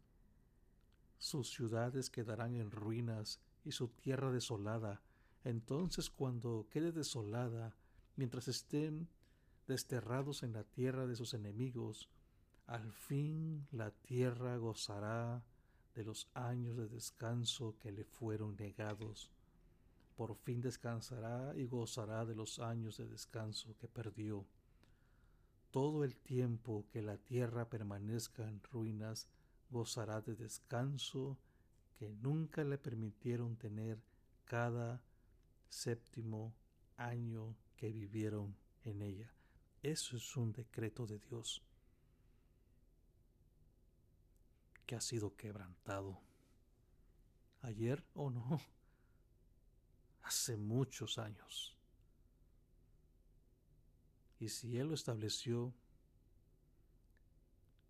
Sus 1.18 1.50
ciudades 1.50 2.08
quedarán 2.08 2.54
en 2.54 2.70
ruinas 2.70 3.40
y 3.64 3.72
su 3.72 3.88
tierra 3.88 4.30
desolada. 4.30 5.02
Entonces 5.42 6.08
cuando 6.08 6.68
quede 6.70 6.92
desolada, 6.92 7.74
mientras 8.14 8.46
estén 8.46 9.08
desterrados 9.66 10.42
en 10.42 10.52
la 10.52 10.64
tierra 10.64 11.06
de 11.06 11.16
sus 11.16 11.34
enemigos, 11.34 12.08
al 12.66 12.92
fin 12.92 13.66
la 13.72 13.90
tierra 13.90 14.56
gozará 14.56 15.42
de 15.94 16.04
los 16.04 16.28
años 16.34 16.76
de 16.76 16.88
descanso 16.88 17.76
que 17.80 17.90
le 17.90 18.04
fueron 18.04 18.56
negados. 18.56 19.32
Por 20.20 20.36
fin 20.36 20.60
descansará 20.60 21.56
y 21.56 21.66
gozará 21.66 22.26
de 22.26 22.34
los 22.34 22.58
años 22.58 22.98
de 22.98 23.06
descanso 23.06 23.74
que 23.78 23.88
perdió. 23.88 24.44
Todo 25.70 26.04
el 26.04 26.14
tiempo 26.14 26.84
que 26.92 27.00
la 27.00 27.16
tierra 27.16 27.70
permanezca 27.70 28.46
en 28.46 28.62
ruinas, 28.64 29.30
gozará 29.70 30.20
de 30.20 30.36
descanso 30.36 31.38
que 31.98 32.10
nunca 32.10 32.64
le 32.64 32.76
permitieron 32.76 33.56
tener 33.56 33.98
cada 34.44 35.00
séptimo 35.70 36.52
año 36.98 37.56
que 37.78 37.90
vivieron 37.90 38.54
en 38.84 39.00
ella. 39.00 39.32
Eso 39.82 40.18
es 40.18 40.36
un 40.36 40.52
decreto 40.52 41.06
de 41.06 41.18
Dios 41.18 41.62
que 44.84 44.96
ha 44.96 45.00
sido 45.00 45.34
quebrantado. 45.34 46.20
Ayer 47.62 48.04
o 48.12 48.28
no, 48.28 48.60
hace 50.22 50.56
muchos 50.56 51.18
años. 51.18 51.76
Y 54.38 54.48
si 54.48 54.78
Él 54.78 54.88
lo 54.88 54.94
estableció, 54.94 55.74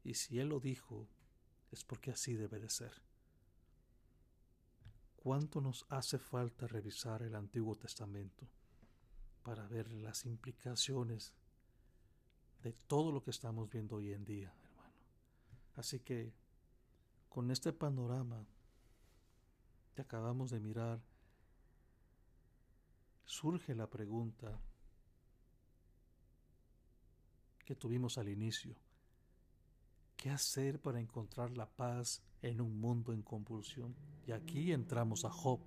y 0.03 0.15
si 0.15 0.41
Él 0.41 0.49
lo 0.49 0.61
dijo, 0.61 1.09
es 1.71 1.85
porque 1.85 2.11
así 2.11 2.35
debe 2.35 2.59
de 2.59 2.71
ser 2.71 2.93
cuánto 5.23 5.61
nos 5.61 5.85
hace 5.91 6.19
falta 6.19 6.67
revisar 6.67 7.23
el 7.23 7.35
Antiguo 7.35 7.77
Testamento 7.77 8.49
para 9.43 9.67
ver 9.67 9.93
las 9.93 10.25
implicaciones 10.25 11.35
de 12.63 12.73
todo 12.73 13.13
lo 13.13 13.23
que 13.23 13.31
estamos 13.31 13.71
viendo 13.71 13.97
hoy 13.97 14.13
en 14.13 14.25
día, 14.25 14.55
hermano. 14.65 14.95
Así 15.77 16.01
que 16.01 16.33
con 17.29 17.51
este 17.51 17.73
panorama 17.73 18.47
que 19.95 20.03
acabamos 20.03 20.51
de 20.51 20.61
mirar, 20.61 21.01
surge 23.31 23.75
la 23.75 23.89
pregunta 23.89 24.61
que 27.65 27.77
tuvimos 27.77 28.19
al 28.19 28.29
inicio. 28.29 28.75
¿Qué 30.17 30.31
hacer 30.31 30.81
para 30.81 31.01
encontrar 31.01 31.57
la 31.57 31.67
paz 31.67 32.23
en 32.43 32.61
un 32.61 32.81
mundo 32.81 33.13
en 33.13 33.23
convulsión. 33.23 33.95
Y 34.27 34.33
aquí 34.33 34.73
entramos 34.73 35.25
a 35.25 35.31
Job. 35.31 35.61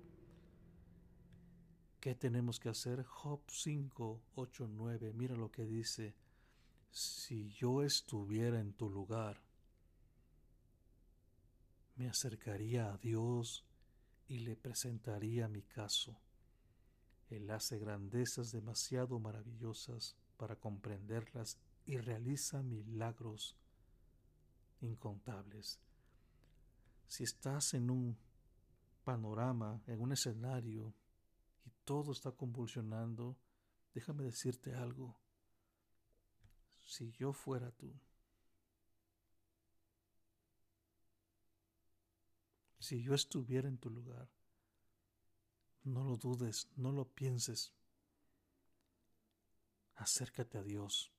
¿Qué 2.00 2.14
tenemos 2.14 2.60
que 2.60 2.68
hacer? 2.68 3.02
Job 3.04 3.40
5, 3.48 4.22
8, 4.34 4.68
9. 4.70 5.12
Mira 5.14 5.34
lo 5.36 5.50
que 5.50 5.64
dice. 5.64 6.14
Si 6.90 7.50
yo 7.50 7.82
estuviera 7.82 8.60
en 8.60 8.74
tu 8.74 8.90
lugar, 8.90 9.40
me 11.96 12.08
acercaría 12.08 12.92
a 12.92 12.98
Dios 12.98 13.64
y 14.28 14.40
le 14.40 14.56
presentaría 14.56 15.48
mi 15.48 15.62
caso. 15.62 16.20
Él 17.30 17.50
hace 17.50 17.78
grandezas 17.78 18.52
demasiado 18.52 19.18
maravillosas 19.18 20.16
para 20.36 20.56
comprenderlas 20.56 21.58
y 21.86 21.98
realiza 21.98 22.62
milagros 22.62 23.56
incontables 24.80 25.80
si 27.14 27.22
estás 27.22 27.74
en 27.74 27.90
un 27.90 28.16
panorama, 29.04 29.80
en 29.86 30.00
un 30.00 30.12
escenario, 30.12 30.94
y 31.64 31.70
todo 31.84 32.10
está 32.10 32.32
convulsionando, 32.32 33.36
déjame 33.94 34.24
decirte 34.24 34.74
algo. 34.74 35.16
Si 36.84 37.12
yo 37.12 37.32
fuera 37.32 37.70
tú, 37.70 37.94
si 42.80 43.00
yo 43.00 43.14
estuviera 43.14 43.68
en 43.68 43.78
tu 43.78 43.90
lugar, 43.90 44.28
no 45.84 46.04
lo 46.04 46.16
dudes, 46.16 46.68
no 46.76 46.92
lo 46.92 47.04
pienses. 47.06 47.72
Acércate 49.96 50.58
a 50.58 50.62
Dios 50.62 51.12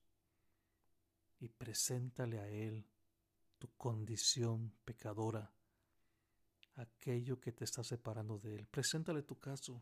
y 1.40 1.48
preséntale 1.48 2.40
a 2.40 2.50
Él 2.50 2.86
tu 3.58 3.70
condición 3.78 4.74
pecadora 4.84 5.52
aquello 6.76 7.40
que 7.40 7.52
te 7.52 7.64
está 7.64 7.84
separando 7.84 8.38
de 8.40 8.56
Él. 8.56 8.68
Preséntale 8.68 9.24
tu 9.24 9.40
caso, 9.40 9.82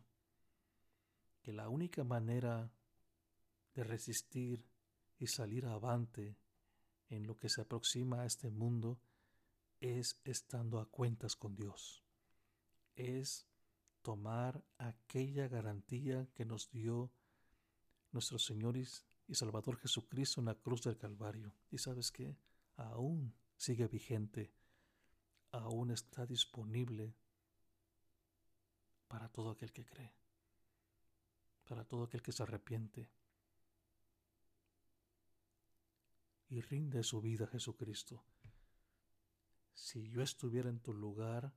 que 1.42 1.52
la 1.52 1.68
única 1.68 2.04
manera 2.04 2.70
de 3.74 3.84
resistir 3.84 4.64
y 5.18 5.26
salir 5.26 5.66
avante 5.66 6.36
en 7.08 7.26
lo 7.26 7.36
que 7.36 7.48
se 7.48 7.62
aproxima 7.62 8.22
a 8.22 8.26
este 8.26 8.50
mundo 8.50 8.98
es 9.80 10.18
estando 10.24 10.78
a 10.80 10.86
cuentas 10.86 11.34
con 11.34 11.54
Dios. 11.54 12.02
Es 12.96 13.46
tomar 14.04 14.62
aquella 14.76 15.48
garantía 15.48 16.28
que 16.34 16.44
nos 16.44 16.70
dio 16.70 17.10
nuestro 18.12 18.38
Señor 18.38 18.76
y 18.76 19.34
Salvador 19.34 19.78
Jesucristo 19.78 20.40
en 20.42 20.46
la 20.46 20.54
cruz 20.54 20.82
del 20.82 20.98
Calvario. 20.98 21.54
Y 21.70 21.78
sabes 21.78 22.12
qué, 22.12 22.36
aún 22.76 23.34
sigue 23.56 23.88
vigente, 23.88 24.52
aún 25.52 25.90
está 25.90 26.26
disponible 26.26 27.16
para 29.08 29.30
todo 29.30 29.50
aquel 29.50 29.72
que 29.72 29.86
cree, 29.86 30.12
para 31.64 31.84
todo 31.84 32.04
aquel 32.04 32.20
que 32.20 32.32
se 32.32 32.42
arrepiente 32.42 33.10
y 36.50 36.60
rinde 36.60 37.02
su 37.02 37.22
vida 37.22 37.46
a 37.46 37.48
Jesucristo. 37.48 38.22
Si 39.72 40.10
yo 40.10 40.20
estuviera 40.20 40.68
en 40.68 40.80
tu 40.80 40.92
lugar, 40.92 41.54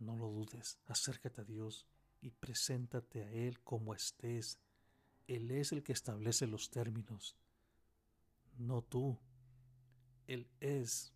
no 0.00 0.16
lo 0.16 0.28
dudes, 0.28 0.78
acércate 0.86 1.42
a 1.42 1.44
Dios 1.44 1.86
y 2.20 2.30
preséntate 2.30 3.22
a 3.22 3.30
Él 3.30 3.60
como 3.60 3.94
estés. 3.94 4.58
Él 5.26 5.50
es 5.50 5.72
el 5.72 5.82
que 5.82 5.92
establece 5.92 6.46
los 6.46 6.70
términos, 6.70 7.36
no 8.58 8.82
tú. 8.82 9.18
Él 10.26 10.48
es. 10.60 11.12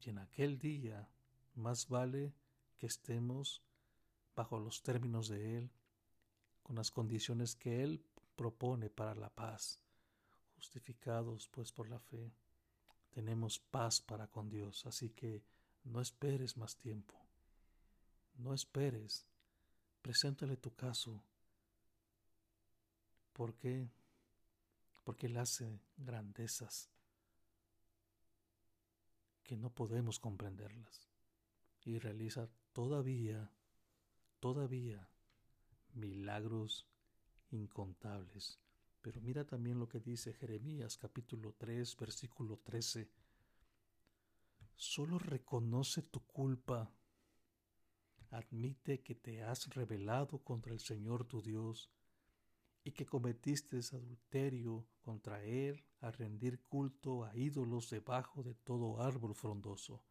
Y 0.00 0.10
en 0.10 0.18
aquel 0.18 0.58
día 0.58 1.08
más 1.54 1.88
vale 1.88 2.34
que 2.78 2.86
estemos 2.86 3.62
bajo 4.34 4.58
los 4.58 4.82
términos 4.82 5.28
de 5.28 5.58
Él, 5.58 5.70
con 6.62 6.76
las 6.76 6.90
condiciones 6.90 7.54
que 7.54 7.82
Él 7.82 8.04
propone 8.36 8.90
para 8.90 9.14
la 9.14 9.30
paz. 9.30 9.80
Justificados 10.56 11.48
pues 11.48 11.72
por 11.72 11.88
la 11.88 11.98
fe, 11.98 12.32
tenemos 13.10 13.58
paz 13.58 14.00
para 14.00 14.28
con 14.28 14.48
Dios, 14.48 14.86
así 14.86 15.10
que 15.10 15.42
no 15.84 16.00
esperes 16.00 16.56
más 16.56 16.76
tiempo. 16.76 17.21
No 18.36 18.54
esperes. 18.54 19.26
Preséntale 20.00 20.56
tu 20.56 20.74
caso. 20.74 21.22
¿Por 23.32 23.54
qué? 23.54 23.90
Porque 25.04 25.26
Él 25.26 25.36
hace 25.36 25.80
grandezas 25.96 26.90
que 29.42 29.56
no 29.56 29.70
podemos 29.70 30.18
comprenderlas 30.18 31.08
y 31.84 31.98
realiza 31.98 32.48
todavía, 32.72 33.50
todavía 34.40 35.08
milagros 35.94 36.86
incontables. 37.50 38.58
Pero 39.00 39.20
mira 39.20 39.44
también 39.44 39.78
lo 39.78 39.88
que 39.88 40.00
dice 40.00 40.32
Jeremías 40.32 40.96
capítulo 40.96 41.54
3 41.58 41.96
versículo 41.96 42.58
13. 42.58 43.10
Solo 44.76 45.18
reconoce 45.18 46.02
tu 46.02 46.20
culpa 46.20 46.92
admite 48.32 49.02
que 49.02 49.14
te 49.14 49.42
has 49.42 49.68
rebelado 49.74 50.38
contra 50.38 50.72
el 50.72 50.80
Señor 50.80 51.26
tu 51.26 51.42
Dios 51.42 51.90
y 52.82 52.92
que 52.92 53.04
cometiste 53.04 53.78
adulterio 53.78 54.86
contra 55.02 55.44
Él 55.44 55.84
a 56.00 56.10
rendir 56.10 56.62
culto 56.62 57.24
a 57.24 57.36
ídolos 57.36 57.90
debajo 57.90 58.42
de 58.42 58.54
todo 58.54 59.00
árbol 59.02 59.34
frondoso. 59.34 60.02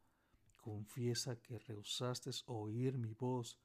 Confiesa 0.56 1.42
que 1.42 1.58
rehusaste 1.58 2.30
oír 2.46 2.96
mi 2.96 3.12
voz. 3.12 3.58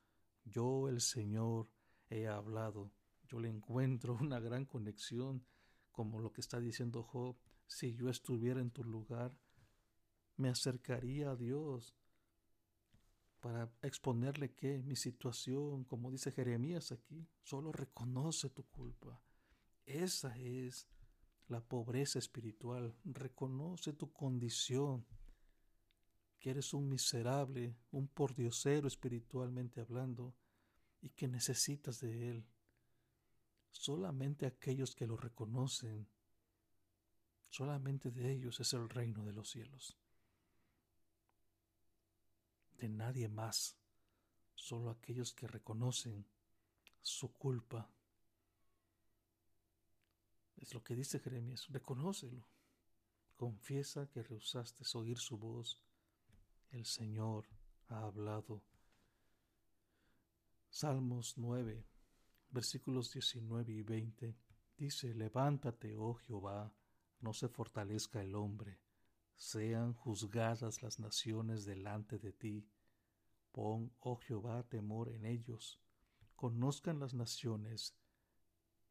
Yo, 0.44 0.90
el 0.90 1.02
Señor, 1.02 1.70
he 2.10 2.28
hablado. 2.28 2.92
Yo 3.28 3.40
le 3.40 3.50
encuentro 3.50 4.18
una 4.20 4.40
gran 4.40 4.66
conexión, 4.66 5.46
como 5.92 6.20
lo 6.20 6.34
que 6.34 6.42
está 6.42 6.60
diciendo 6.60 7.04
Job. 7.04 7.38
Si 7.68 7.94
yo 7.94 8.10
estuviera 8.10 8.60
en 8.60 8.72
tu 8.72 8.84
lugar, 8.84 9.38
me 10.36 10.50
acercaría 10.50 11.32
a 11.32 11.36
Dios 11.36 11.96
para 13.48 13.72
exponerle 13.82 14.54
que 14.54 14.84
mi 14.84 14.98
situación, 14.98 15.86
como 15.86 16.12
dice 16.12 16.34
Jeremías 16.34 16.92
aquí, 16.92 17.26
solo 17.44 17.72
reconoce 17.72 18.50
tu 18.50 18.64
culpa. 18.64 19.22
Esa 19.86 20.38
es 20.38 20.86
la 21.48 21.62
pobreza 21.62 22.20
espiritual. 22.20 22.94
Reconoce 23.06 23.94
tu 23.94 24.12
condición, 24.12 25.06
que 26.42 26.50
eres 26.50 26.74
un 26.74 26.90
miserable, 26.90 27.74
un 27.92 28.10
pordiosero 28.10 28.86
espiritualmente 28.86 29.80
hablando, 29.80 30.36
y 31.00 31.12
que 31.12 31.30
necesitas 31.30 32.02
de 32.02 32.30
Él. 32.30 32.46
Solamente 33.72 34.46
aquellos 34.46 34.94
que 34.94 35.08
lo 35.08 35.16
reconocen, 35.16 36.06
solamente 37.48 38.12
de 38.12 38.30
ellos 38.30 38.60
es 38.60 38.74
el 38.74 38.90
reino 38.90 39.24
de 39.24 39.32
los 39.32 39.50
cielos 39.50 39.98
de 42.78 42.90
nadie 42.90 43.28
más, 43.28 43.78
solo 44.56 44.90
aquellos 44.90 45.34
que 45.34 45.48
reconocen 45.48 46.26
su 47.02 47.34
culpa. 47.34 47.90
Es 50.58 50.74
lo 50.74 50.84
que 50.84 50.96
dice 50.96 51.20
Jeremías, 51.20 51.68
reconócelo. 51.70 52.48
Confiesa 53.36 54.08
que 54.08 54.24
rehusaste 54.24 54.84
oír 54.98 55.18
su 55.18 55.38
voz. 55.38 55.84
El 56.72 56.86
Señor 56.86 57.48
ha 57.88 58.04
hablado. 58.04 58.64
Salmos 60.70 61.38
9, 61.38 61.86
versículos 62.50 63.14
19 63.14 63.74
y 63.74 63.82
20 63.84 64.36
dice, 64.78 65.14
Levántate, 65.14 65.96
oh 65.96 66.16
Jehová, 66.16 66.74
no 67.20 67.34
se 67.34 67.48
fortalezca 67.48 68.22
el 68.22 68.36
hombre 68.36 68.87
sean 69.38 69.94
juzgadas 69.94 70.82
las 70.82 71.00
naciones 71.00 71.64
delante 71.66 72.18
de 72.18 72.34
ti. 72.34 72.68
Pon, 73.52 73.92
oh 74.00 74.18
Jehová, 74.18 74.64
temor 74.64 75.10
en 75.10 75.26
ellos. 75.26 75.80
Conozcan 76.36 77.00
las 77.00 77.14
naciones 77.14 77.96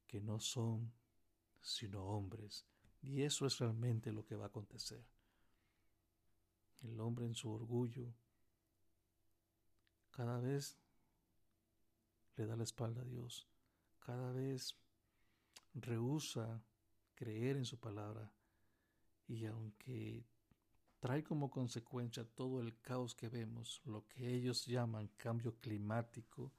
que 0.07 0.21
no 0.21 0.41
son 0.41 0.93
sino 1.61 2.05
hombres. 2.05 2.65
Y 3.03 3.23
eso 3.23 3.47
es 3.47 3.59
realmente 3.59 4.13
lo 4.13 4.25
que 4.25 4.37
va 4.37 4.45
a 4.45 4.49
acontecer. 4.49 5.05
El 6.83 7.01
hombre 7.01 7.27
en 7.27 7.35
su 7.35 7.51
orgullo 7.51 8.15
cada 10.11 10.39
vez 10.39 10.79
le 12.37 12.47
da 12.47 12.57
la 12.57 12.65
espalda 12.65 13.03
a 13.03 13.05
Dios, 13.05 13.47
cada 13.99 14.33
vez 14.33 14.77
rehúsa 15.75 16.63
creer 17.15 17.57
en 17.57 17.65
su 17.65 17.79
palabra. 17.79 18.33
Y 19.27 19.45
aunque 19.47 20.25
trae 21.07 21.23
como 21.23 21.49
consecuencia 21.49 22.25
todo 22.25 22.61
el 22.61 22.81
caos 22.81 23.15
que 23.15 23.29
vemos, 23.29 23.81
lo 23.85 24.09
que 24.09 24.29
ellos 24.35 24.67
llaman 24.67 25.07
cambio 25.17 25.55
climático 25.61 26.51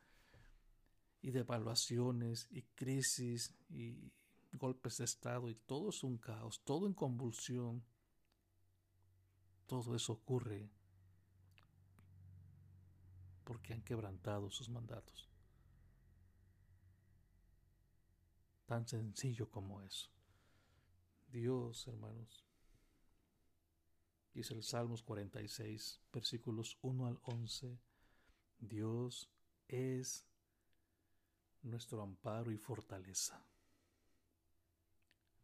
y 1.21 1.31
devaluaciones 1.31 2.47
y 2.49 2.61
crisis 2.61 3.53
y 3.67 4.09
golpes 4.53 4.99
de 4.99 5.03
Estado 5.03 5.49
y 5.49 5.55
todo 5.55 5.89
es 5.89 6.01
un 6.01 6.17
caos, 6.17 6.61
todo 6.63 6.87
en 6.87 6.93
convulsión. 6.93 7.83
Todo 9.65 9.93
eso 9.93 10.13
ocurre 10.13 10.69
porque 13.43 13.73
han 13.73 13.81
quebrantado 13.81 14.49
sus 14.49 14.69
mandatos. 14.69 15.27
Tan 18.65 18.87
sencillo 18.87 19.51
como 19.51 19.81
eso. 19.81 20.09
Dios, 21.27 21.85
hermanos, 21.89 22.46
dice 24.37 24.53
el 24.53 24.61
Salmos 24.61 25.01
46, 25.01 25.99
versículos 26.13 26.77
1 26.83 27.07
al 27.07 27.19
11, 27.23 27.79
Dios 28.59 29.31
es 29.67 30.27
nuestro 31.63 32.03
amparo 32.03 32.51
y 32.51 32.57
fortaleza, 32.59 33.43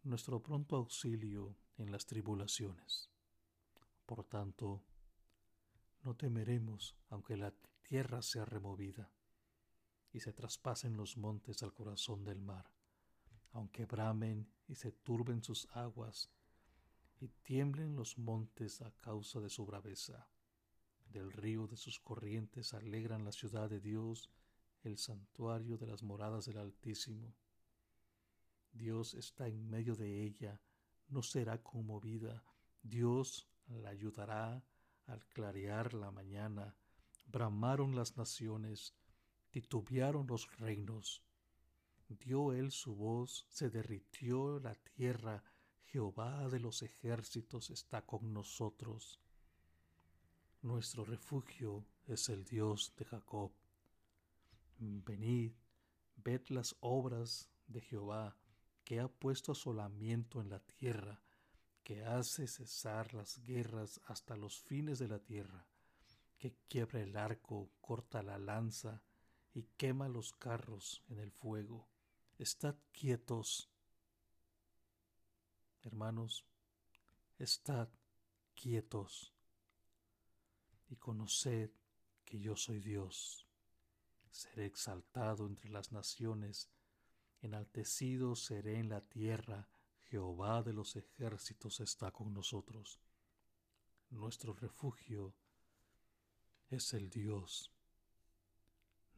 nuestro 0.03 0.43
pronto 0.43 0.75
auxilio 0.75 1.57
en 1.79 1.91
las 1.91 2.05
tribulaciones. 2.05 3.09
Por 4.05 4.25
tanto, 4.25 4.83
no 6.03 6.15
temeremos 6.15 6.95
aunque 7.09 7.35
la 7.35 7.51
tierra 7.81 8.21
sea 8.21 8.45
removida 8.45 9.11
y 10.11 10.19
se 10.19 10.33
traspasen 10.33 10.97
los 10.97 11.17
montes 11.17 11.63
al 11.63 11.73
corazón 11.73 12.23
del 12.23 12.41
mar, 12.43 12.69
aunque 13.53 13.87
bramen 13.87 14.53
y 14.67 14.75
se 14.75 14.91
turben 14.91 15.41
sus 15.41 15.67
aguas 15.71 16.29
y 17.23 17.29
tiemblen 17.41 17.95
los 17.95 18.17
montes 18.17 18.81
a 18.81 18.91
causa 18.91 19.39
de 19.39 19.49
su 19.49 19.65
braveza. 19.65 20.27
Del 21.05 21.31
río 21.31 21.67
de 21.67 21.77
sus 21.77 21.97
corrientes 22.01 22.73
alegran 22.73 23.23
la 23.23 23.31
ciudad 23.31 23.69
de 23.69 23.79
Dios, 23.79 24.29
el 24.83 24.97
santuario 24.97 25.77
de 25.77 25.87
las 25.87 26.03
moradas 26.03 26.43
del 26.47 26.57
Altísimo. 26.57 27.33
Dios 28.73 29.13
está 29.13 29.47
en 29.47 29.69
medio 29.69 29.95
de 29.95 30.21
ella, 30.21 30.59
no 31.07 31.23
será 31.23 31.63
conmovida, 31.63 32.43
Dios 32.81 33.47
la 33.67 33.91
ayudará 33.91 34.61
al 35.05 35.25
clarear 35.27 35.93
la 35.93 36.11
mañana. 36.11 36.75
Bramaron 37.27 37.95
las 37.95 38.17
naciones, 38.17 38.95
titubearon 39.49 40.27
los 40.27 40.57
reinos. 40.57 41.23
Dio 42.09 42.51
él 42.51 42.71
su 42.71 42.93
voz, 42.95 43.45
se 43.47 43.69
derritió 43.69 44.59
la 44.59 44.75
tierra, 44.75 45.41
Jehová 45.93 46.49
de 46.49 46.59
los 46.59 46.81
ejércitos 46.81 47.69
está 47.69 48.03
con 48.03 48.33
nosotros. 48.33 49.21
Nuestro 50.63 51.05
refugio 51.05 51.85
es 52.07 52.29
el 52.29 52.45
Dios 52.45 52.95
de 52.97 53.05
Jacob. 53.05 53.51
Venid, 54.79 55.51
ved 56.15 56.41
las 56.49 56.75
obras 56.79 57.47
de 57.67 57.79
Jehová, 57.81 58.35
que 58.83 58.99
ha 59.01 59.07
puesto 59.07 59.51
asolamiento 59.51 60.41
en 60.41 60.49
la 60.49 60.61
tierra, 60.61 61.21
que 61.83 62.03
hace 62.03 62.47
cesar 62.47 63.13
las 63.13 63.37
guerras 63.43 64.01
hasta 64.05 64.35
los 64.35 64.61
fines 64.61 64.97
de 64.97 65.09
la 65.09 65.19
tierra, 65.19 65.67
que 66.39 66.55
quiebra 66.69 67.01
el 67.01 67.15
arco, 67.15 67.69
corta 67.81 68.23
la 68.23 68.39
lanza 68.39 69.03
y 69.53 69.61
quema 69.77 70.07
los 70.07 70.33
carros 70.33 71.03
en 71.07 71.19
el 71.19 71.31
fuego. 71.31 71.87
Estad 72.39 72.77
quietos. 72.93 73.69
Hermanos, 75.83 76.45
estad 77.39 77.89
quietos 78.55 79.33
y 80.87 80.95
conoced 80.95 81.71
que 82.23 82.39
yo 82.39 82.55
soy 82.55 82.79
Dios. 82.79 83.45
Seré 84.31 84.65
exaltado 84.65 85.45
entre 85.45 85.69
las 85.69 85.91
naciones, 85.91 86.69
enaltecido 87.41 88.37
seré 88.37 88.79
en 88.79 88.87
la 88.87 89.01
tierra, 89.01 89.67
Jehová 90.03 90.63
de 90.63 90.71
los 90.71 90.95
ejércitos 90.95 91.81
está 91.81 92.11
con 92.11 92.33
nosotros. 92.33 93.01
Nuestro 94.09 94.53
refugio 94.53 95.35
es 96.69 96.93
el 96.93 97.09
Dios 97.09 97.73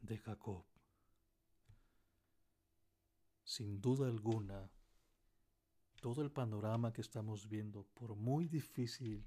de 0.00 0.18
Jacob. 0.18 0.64
Sin 3.44 3.80
duda 3.80 4.08
alguna, 4.08 4.72
todo 6.06 6.22
el 6.22 6.30
panorama 6.30 6.92
que 6.92 7.00
estamos 7.00 7.48
viendo, 7.48 7.82
por 7.94 8.14
muy 8.14 8.46
difícil 8.46 9.26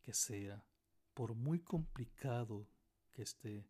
que 0.00 0.14
sea, 0.14 0.64
por 1.12 1.34
muy 1.34 1.58
complicado 1.58 2.68
que 3.10 3.22
esté, 3.22 3.66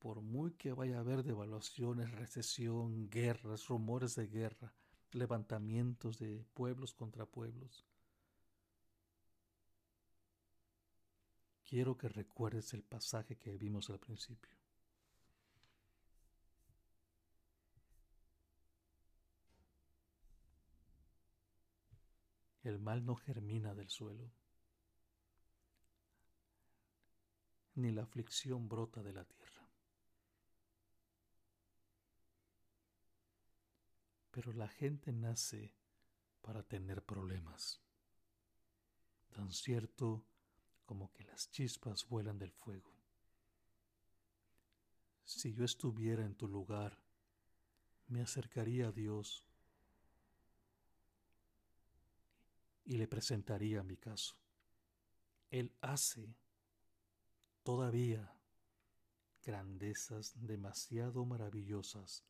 por 0.00 0.20
muy 0.20 0.50
que 0.54 0.72
vaya 0.72 0.96
a 0.96 0.98
haber 0.98 1.22
devaluaciones, 1.22 2.10
recesión, 2.10 3.08
guerras, 3.08 3.68
rumores 3.68 4.16
de 4.16 4.26
guerra, 4.26 4.74
levantamientos 5.12 6.18
de 6.18 6.44
pueblos 6.54 6.92
contra 6.92 7.24
pueblos. 7.24 7.86
Quiero 11.62 11.96
que 11.96 12.08
recuerdes 12.08 12.74
el 12.74 12.82
pasaje 12.82 13.36
que 13.36 13.56
vimos 13.56 13.90
al 13.90 14.00
principio. 14.00 14.59
El 22.62 22.78
mal 22.78 23.04
no 23.04 23.16
germina 23.16 23.74
del 23.74 23.88
suelo, 23.88 24.30
ni 27.74 27.90
la 27.90 28.02
aflicción 28.02 28.68
brota 28.68 29.02
de 29.02 29.12
la 29.12 29.24
tierra. 29.24 29.66
Pero 34.30 34.52
la 34.52 34.68
gente 34.68 35.12
nace 35.12 35.74
para 36.42 36.62
tener 36.62 37.02
problemas, 37.02 37.80
tan 39.30 39.50
cierto 39.52 40.24
como 40.84 41.10
que 41.12 41.24
las 41.24 41.50
chispas 41.50 42.06
vuelan 42.08 42.38
del 42.38 42.52
fuego. 42.52 42.92
Si 45.24 45.54
yo 45.54 45.64
estuviera 45.64 46.24
en 46.24 46.34
tu 46.34 46.48
lugar, 46.48 46.98
me 48.08 48.20
acercaría 48.20 48.88
a 48.88 48.92
Dios 48.92 49.46
y 52.84 52.96
le 52.96 53.08
presentaría 53.08 53.82
mi 53.82 53.96
caso. 53.96 54.36
Él 55.50 55.74
hace 55.80 56.34
todavía 57.62 58.32
grandezas 59.42 60.32
demasiado 60.36 61.24
maravillosas 61.24 62.24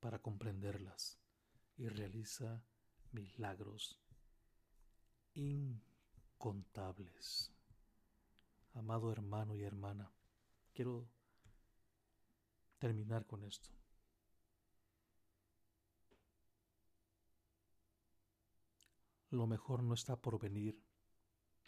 para 0.00 0.18
comprenderlas 0.18 1.18
y 1.76 1.88
realiza 1.88 2.62
milagros 3.12 4.00
incontables. 5.34 7.52
Amado 8.74 9.12
hermano 9.12 9.56
y 9.56 9.62
hermana, 9.62 10.10
quiero 10.72 11.08
terminar 12.78 13.26
con 13.26 13.44
esto. 13.44 13.77
Lo 19.30 19.46
mejor 19.46 19.82
no 19.82 19.94
está 19.94 20.16
por 20.16 20.38
venir, 20.38 20.82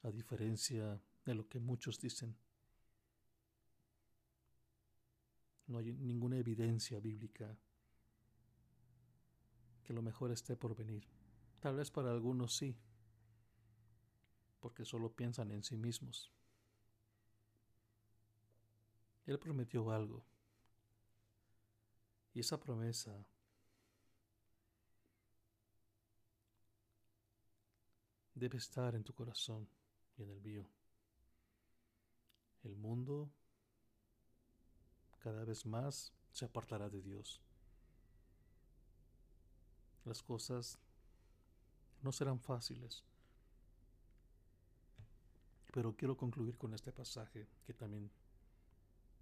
a 0.03 0.11
diferencia 0.11 1.01
de 1.25 1.35
lo 1.35 1.49
que 1.49 1.59
muchos 1.59 2.01
dicen. 2.01 2.37
No 5.67 5.79
hay 5.79 5.93
ninguna 5.93 6.39
evidencia 6.39 6.99
bíblica 7.01 7.57
que 9.83 9.93
lo 9.93 10.03
mejor 10.03 10.31
esté 10.31 10.57
por 10.57 10.75
venir. 10.75 11.07
Tal 11.61 11.77
vez 11.77 11.91
para 11.91 12.11
algunos 12.11 12.57
sí, 12.57 12.77
porque 14.61 14.85
solo 14.85 15.13
piensan 15.15 15.53
en 15.53 15.63
sí 15.63 15.77
mismos. 15.77 16.33
Él 19.27 19.39
prometió 19.39 19.91
algo, 19.91 20.25
y 22.33 22.41
esa 22.41 22.59
promesa 22.59 23.27
debe 28.41 28.57
estar 28.57 28.95
en 28.95 29.05
tu 29.05 29.13
corazón 29.13 29.69
y 30.17 30.23
en 30.23 30.31
el 30.31 30.41
mío. 30.41 30.67
El 32.63 32.75
mundo 32.75 33.31
cada 35.19 35.45
vez 35.45 35.67
más 35.67 36.15
se 36.33 36.47
apartará 36.47 36.89
de 36.89 37.03
Dios. 37.03 37.43
Las 40.07 40.23
cosas 40.23 40.79
no 42.01 42.13
serán 42.13 42.41
fáciles. 42.41 43.05
Pero 45.73 45.95
quiero 45.95 46.17
concluir 46.17 46.57
con 46.57 46.73
este 46.73 46.93
pasaje 46.93 47.47
que 47.67 47.75
también 47.75 48.11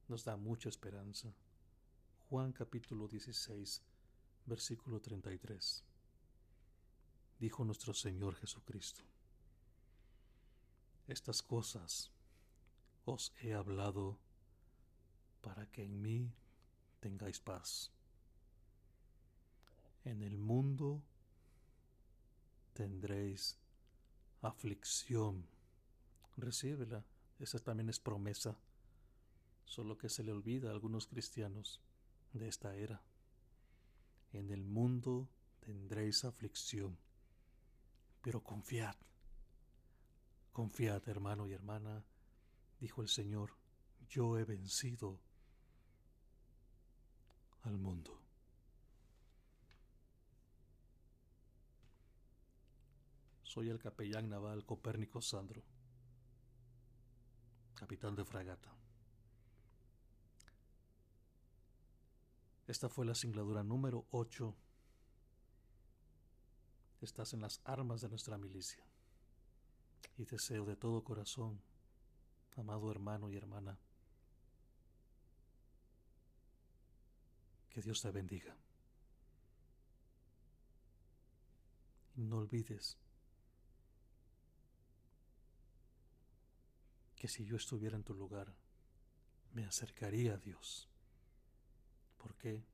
nos 0.06 0.24
da 0.24 0.36
mucha 0.36 0.68
esperanza. 0.68 1.34
Juan 2.30 2.52
capítulo 2.52 3.08
16, 3.08 3.82
versículo 4.46 5.00
33. 5.00 5.87
Dijo 7.38 7.64
nuestro 7.64 7.94
Señor 7.94 8.34
Jesucristo, 8.36 9.02
estas 11.06 11.42
cosas 11.42 12.10
os 13.04 13.32
he 13.40 13.54
hablado 13.54 14.18
para 15.40 15.66
que 15.70 15.84
en 15.84 16.02
mí 16.02 16.32
tengáis 17.00 17.40
paz. 17.40 17.90
En 20.04 20.22
el 20.22 20.36
mundo 20.36 21.02
tendréis 22.74 23.56
aflicción. 24.42 25.46
Recíbela, 26.36 27.04
esa 27.38 27.58
también 27.58 27.88
es 27.88 27.98
promesa, 27.98 28.56
solo 29.64 29.96
que 29.96 30.08
se 30.08 30.22
le 30.22 30.32
olvida 30.32 30.68
a 30.68 30.72
algunos 30.72 31.06
cristianos 31.06 31.80
de 32.32 32.48
esta 32.48 32.74
era. 32.76 33.00
En 34.32 34.50
el 34.50 34.64
mundo 34.64 35.28
tendréis 35.60 36.24
aflicción, 36.24 36.96
pero 38.22 38.42
confiad, 38.42 38.96
confiad 40.52 41.08
hermano 41.08 41.46
y 41.46 41.52
hermana, 41.52 42.04
dijo 42.80 43.02
el 43.02 43.08
Señor, 43.08 43.56
yo 44.08 44.38
he 44.38 44.44
vencido 44.44 45.20
al 47.62 47.78
mundo. 47.78 48.20
Soy 53.42 53.70
el 53.70 53.78
capellán 53.78 54.28
naval 54.28 54.64
Copérnico 54.64 55.22
Sandro, 55.22 55.62
capitán 57.74 58.14
de 58.14 58.24
fragata. 58.24 58.78
Esta 62.66 62.90
fue 62.90 63.06
la 63.06 63.14
singladura 63.14 63.62
número 63.62 64.06
8. 64.10 64.54
Estás 67.00 67.32
en 67.32 67.40
las 67.40 67.60
armas 67.64 68.00
de 68.00 68.08
nuestra 68.08 68.38
milicia. 68.38 68.84
Y 70.16 70.24
deseo 70.24 70.64
de 70.64 70.76
todo 70.76 71.04
corazón, 71.04 71.60
amado 72.56 72.90
hermano 72.90 73.30
y 73.30 73.36
hermana, 73.36 73.78
Que 77.78 77.82
Dios 77.82 78.00
te 78.02 78.10
bendiga. 78.10 78.56
Y 82.16 82.24
no 82.24 82.38
olvides 82.38 82.96
que 87.14 87.28
si 87.28 87.44
yo 87.44 87.56
estuviera 87.56 87.96
en 87.96 88.02
tu 88.02 88.14
lugar, 88.14 88.52
me 89.52 89.64
acercaría 89.64 90.34
a 90.34 90.38
Dios. 90.38 90.88
¿Por 92.16 92.34
qué? 92.36 92.64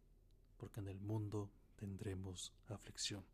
Porque 0.56 0.80
en 0.80 0.88
el 0.88 1.00
mundo 1.00 1.50
tendremos 1.76 2.54
aflicción. 2.68 3.33